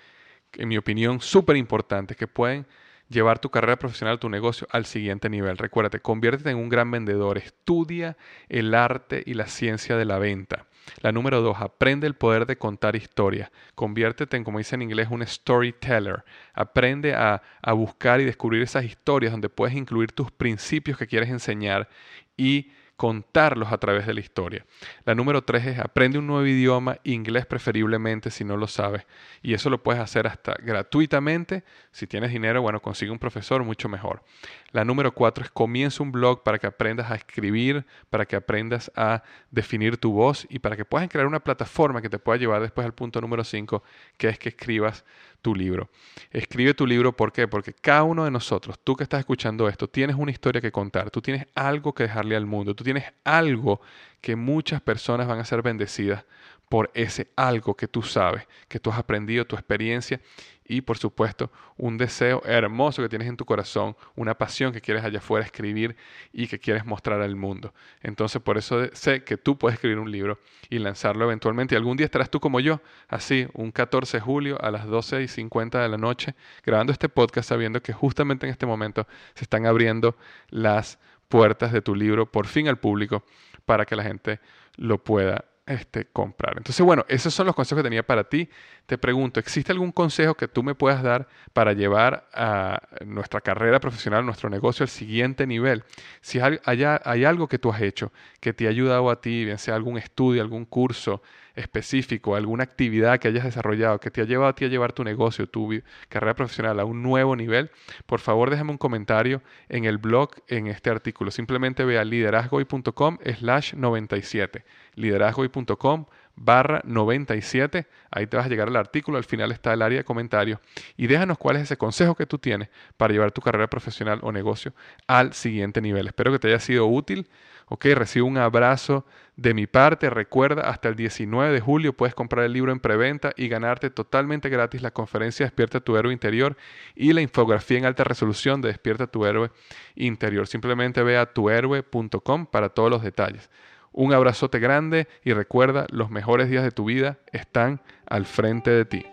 en 0.55 0.69
mi 0.69 0.77
opinión, 0.77 1.21
súper 1.21 1.57
importantes, 1.57 2.17
que 2.17 2.27
pueden 2.27 2.67
llevar 3.09 3.39
tu 3.39 3.51
carrera 3.51 3.79
profesional, 3.79 4.19
tu 4.19 4.29
negocio 4.29 4.67
al 4.71 4.85
siguiente 4.85 5.31
nivel. 5.31 5.57
Recuérdate, 5.57 6.01
conviértete 6.01 6.51
en 6.51 6.59
un 6.59 6.69
gran 6.69 6.91
vendedor, 6.91 7.39
estudia 7.39 8.17
el 8.49 8.75
arte 8.75 9.23
y 9.25 9.35
la 9.35 9.47
ciencia 9.47 9.97
de 9.97 10.05
la 10.05 10.19
venta. 10.19 10.67
La 11.01 11.13
número 11.13 11.41
dos, 11.41 11.57
aprende 11.61 12.07
el 12.07 12.15
poder 12.15 12.47
de 12.47 12.57
contar 12.57 12.97
historias. 12.97 13.51
Conviértete 13.75 14.37
en, 14.37 14.45
como 14.45 14.59
dice 14.59 14.75
en 14.75 14.83
inglés, 14.83 15.09
un 15.11 15.27
storyteller. 15.27 16.25
Aprende 16.55 17.15
a, 17.15 17.43
a 17.63 17.73
buscar 17.73 18.21
y 18.21 18.25
descubrir 18.25 18.63
esas 18.63 18.85
historias 18.85 19.33
donde 19.33 19.49
puedes 19.49 19.77
incluir 19.77 20.13
tus 20.13 20.31
principios 20.31 20.99
que 20.99 21.07
quieres 21.07 21.29
enseñar 21.31 21.89
y 22.37 22.71
contarlos 22.99 23.71
a 23.71 23.79
través 23.79 24.09
de 24.09 24.13
la 24.13 24.19
historia. 24.19 24.67
La 25.05 25.15
número 25.15 25.43
tres 25.43 25.65
es 25.65 25.79
aprende 25.79 26.19
un 26.19 26.27
nuevo 26.27 26.45
idioma, 26.45 26.99
inglés 27.05 27.47
preferiblemente 27.47 28.29
si 28.29 28.45
no 28.45 28.57
lo 28.57 28.67
sabes. 28.67 29.07
Y 29.41 29.55
eso 29.55 29.71
lo 29.71 29.81
puedes 29.85 30.03
hacer 30.03 30.27
hasta 30.27 30.55
gratuitamente. 30.55 31.63
Si 31.93 32.09
tienes 32.09 32.33
dinero, 32.33 32.61
bueno, 32.61 32.83
consigue 32.83 33.13
un 33.13 33.21
profesor, 33.21 33.63
mucho 33.63 33.89
mejor. 33.89 34.25
La 34.73 34.85
número 34.85 35.15
cuatro 35.15 35.45
es 35.45 35.51
comienza 35.51 36.03
un 36.03 36.11
blog 36.11 36.43
para 36.43 36.59
que 36.59 36.67
aprendas 36.67 37.09
a 37.13 37.15
escribir, 37.15 37.87
para 38.11 38.27
que 38.27 38.35
aprendas 38.35 38.91
a 38.97 39.23
definir 39.53 39.97
tu 39.99 40.11
voz 40.11 40.45
y 40.51 40.59
para 40.59 40.77
que 40.77 40.85
puedas 40.85 41.09
crear 41.09 41.29
una 41.29 41.39
plataforma 41.39 42.03
que 42.03 42.09
te 42.09 42.19
pueda 42.19 42.37
llevar 42.37 42.61
después 42.61 42.85
al 42.85 42.95
punto 42.95 43.21
número 43.21 43.45
cinco, 43.45 43.85
que 44.17 44.29
es 44.29 44.41
que 44.41 44.49
escribas 44.49 45.05
tu 45.43 45.55
libro. 45.55 45.89
Escribe 46.31 46.75
tu 46.75 46.87
libro, 46.87 47.17
¿por 47.17 47.33
qué? 47.33 47.49
Porque 47.49 47.73
cada 47.73 48.03
uno 48.03 48.25
de 48.25 48.31
nosotros, 48.31 48.79
tú 48.83 48.97
que 48.97 49.03
estás 49.03 49.21
escuchando 49.21 49.69
esto, 49.69 49.89
tienes 49.89 50.17
una 50.17 50.31
historia 50.31 50.61
que 50.61 50.73
contar, 50.73 51.11
tú 51.11 51.23
tienes 51.23 51.47
algo 51.55 51.95
que 51.95 52.05
dejarle 52.05 52.37
al 52.37 52.47
mundo, 52.47 52.75
tú 52.75 52.85
tienes 52.85 53.05
algo 53.25 53.81
que 54.21 54.37
muchas 54.37 54.81
personas 54.81 55.27
van 55.27 55.39
a 55.39 55.45
ser 55.45 55.63
bendecidas 55.63 56.25
por 56.69 56.91
ese 56.95 57.31
algo 57.37 57.75
que 57.75 57.89
tú 57.89 58.03
sabes, 58.03 58.47
que 58.69 58.79
tú 58.79 58.91
has 58.91 58.99
aprendido, 58.99 59.47
tu 59.47 59.57
experiencia 59.57 60.21
y 60.69 60.83
por 60.83 60.99
supuesto 60.99 61.51
un 61.77 61.97
deseo 61.97 62.43
hermoso 62.45 63.03
que 63.03 63.09
tienes 63.09 63.27
en 63.27 63.37
tu 63.37 63.45
corazón, 63.45 63.97
una 64.15 64.35
pasión 64.37 64.73
que 64.73 64.81
quieres 64.81 65.03
allá 65.03 65.19
afuera 65.19 65.45
escribir 65.45 65.97
y 66.33 66.47
que 66.47 66.59
quieres 66.59 66.85
mostrar 66.85 67.21
al 67.23 67.35
mundo. 67.35 67.73
Entonces 68.03 68.41
por 68.43 68.59
eso 68.59 68.87
sé 68.93 69.25
que 69.25 69.39
tú 69.39 69.59
puedes 69.59 69.77
escribir 69.77 69.99
un 69.99 70.13
libro 70.13 70.39
y 70.69 70.79
lanzarlo 70.79 71.25
eventualmente. 71.25 71.75
Y 71.75 71.79
algún 71.79 71.97
día 71.97 72.05
estarás 72.05 72.31
tú 72.31 72.39
como 72.39 72.61
yo, 72.61 72.81
así, 73.09 73.49
un 73.55 73.73
14 73.73 74.19
de 74.19 74.21
julio 74.21 74.63
a 74.63 74.71
las 74.71 74.87
12 74.87 75.23
y 75.23 75.29
50 75.29 75.81
de 75.81 75.89
la 75.89 75.97
noche, 75.97 76.35
grabando 76.65 76.93
este 76.93 77.09
podcast 77.09 77.49
sabiendo 77.49 77.83
que 77.83 77.93
justamente 77.93 78.47
en 78.47 78.53
este 78.53 78.67
momento 78.67 79.07
se 79.35 79.45
están 79.45 79.67
abriendo 79.67 80.17
las 80.51 80.99
puertas 81.29 81.73
de 81.73 81.81
tu 81.81 81.95
libro 81.95 82.31
por 82.31 82.47
fin 82.47 82.69
al 82.69 82.79
público 82.79 83.25
para 83.65 83.87
que 83.87 83.97
la 83.97 84.03
gente 84.03 84.41
lo 84.77 85.03
pueda 85.03 85.45
este, 85.69 86.07
comprar. 86.07 86.55
Entonces, 86.57 86.85
bueno, 86.85 87.05
esos 87.09 87.33
son 87.35 87.47
los 87.47 87.55
consejos 87.55 87.83
que 87.83 87.89
tenía 87.89 88.03
para 88.03 88.25
ti. 88.25 88.49
Te 88.87 88.99
pregunto, 88.99 89.39
¿existe 89.39 89.71
algún 89.71 89.93
consejo 89.93 90.35
que 90.35 90.49
tú 90.49 90.63
me 90.63 90.75
puedas 90.75 91.03
dar 91.03 91.29
para 91.53 91.75
llevar 91.75 92.29
a 92.33 92.81
nuestra 93.05 93.41
carrera 93.41 93.79
profesional, 93.79 94.25
nuestro 94.25 94.49
negocio 94.49 94.85
al 94.85 94.89
siguiente 94.89 95.47
nivel? 95.47 95.85
Si 96.21 96.41
hay, 96.41 96.59
hay 96.65 97.25
algo 97.25 97.49
que 97.49 97.59
tú 97.59 97.71
has 97.71 97.83
hecho 97.83 98.13
que 98.41 98.53
te 98.53 98.67
ha 98.67 98.71
ayudado 98.71 99.11
a 99.11 99.21
ti, 99.21 99.45
bien 99.45 99.59
sea 99.59 99.75
algún 99.75 99.99
estudio, 99.99 100.43
algún 100.43 100.65
curso 100.65 101.23
específico, 101.59 102.37
alguna 102.37 102.65
actividad 102.65 103.19
que 103.19 103.29
hayas 103.29 103.45
desarrollado 103.45 104.01
que 104.01 104.11
te 104.11 104.21
ha 104.21 104.25
llevado 104.25 104.49
a 104.49 104.55
ti 104.55 104.65
a 104.65 104.69
llevar 104.69 104.93
tu 104.93 105.05
negocio, 105.05 105.47
tu 105.49 105.71
carrera 106.09 106.35
profesional 106.35 106.81
a 106.81 106.85
un 106.85 107.03
nuevo 107.03 107.37
nivel, 107.37 107.71
por 108.07 108.21
favor 108.21 108.51
déjame 108.51 108.71
un 108.71 108.79
comentario 108.79 109.43
en 109.69 109.85
el 109.85 109.99
blog 109.99 110.31
en 110.49 110.67
este 110.69 110.91
artículo. 110.91 111.31
Simplemente 111.31 111.85
ve 111.85 111.99
a 111.99 112.05
liderazgoy.com 112.05 113.19
slash 113.39 113.75
97 113.75 114.65
liderazgoy.com 114.95 116.07
barra 116.39 116.81
97. 116.85 117.87
Ahí 118.11 118.27
te 118.27 118.37
vas 118.37 118.47
a 118.47 118.49
llegar 118.49 118.69
al 118.69 118.77
artículo, 118.77 119.19
al 119.19 119.25
final 119.25 119.53
está 119.53 119.73
el 119.73 119.83
área 119.83 119.99
de 119.99 120.05
comentarios 120.05 120.61
y 120.97 121.07
déjanos 121.07 121.39
cuál 121.39 121.57
es 121.57 121.63
ese 121.63 121.77
consejo 121.77 122.15
que 122.15 122.27
tú 122.27 122.39
tienes 122.39 122.69
para 122.97 123.13
llevar 123.13 123.33
tu 123.33 123.41
carrera 123.41 123.69
profesional 123.69 124.21
o 124.23 124.33
negocio 124.33 124.73
al 125.07 125.33
siguiente 125.33 125.81
nivel. 125.81 126.07
Espero 126.07 126.33
que 126.33 126.39
te 126.39 126.49
haya 126.49 126.61
sido 126.61 126.87
útil. 126.87 127.29
Ok, 127.71 127.85
recibo 127.95 128.27
un 128.27 128.39
abrazo 128.39 129.05
de 129.37 129.53
mi 129.53 129.67
parte. 129.67 130.09
Recuerda, 130.09 130.63
hasta 130.63 130.89
el 130.89 130.97
19 130.97 131.53
de 131.53 131.61
julio 131.61 131.93
puedes 131.93 132.15
comprar 132.15 132.47
el 132.47 132.55
libro 132.55 132.73
en 132.73 132.81
preventa 132.81 133.33
y 133.37 133.49
ganarte 133.49 133.91
totalmente 133.91 134.49
gratis 134.49 134.81
la 134.81 134.91
conferencia 134.91 135.45
Despierta 135.45 135.81
tu 135.81 135.97
héroe 135.99 136.13
interior 136.13 136.57
y 136.95 137.13
la 137.13 137.21
infografía 137.21 137.77
en 137.77 137.85
alta 137.85 138.05
resolución 138.05 138.63
de 138.63 138.69
Despierta 138.69 139.07
tu 139.07 139.27
héroe 139.27 139.51
interior. 139.97 140.47
Simplemente 140.47 141.03
ve 141.03 141.19
a 141.19 141.27
tuhéroe.com 141.27 142.47
para 142.47 142.71
todos 142.71 142.91
los 142.91 143.03
detalles. 143.03 143.51
Un 143.93 144.13
abrazote 144.13 144.59
grande 144.59 145.09
y 145.25 145.33
recuerda, 145.33 145.87
los 145.91 146.11
mejores 146.11 146.49
días 146.51 146.65
de 146.65 146.71
tu 146.71 146.85
vida 146.85 147.19
están 147.33 147.81
al 148.07 148.27
frente 148.27 148.71
de 148.71 148.85
ti. 148.85 149.07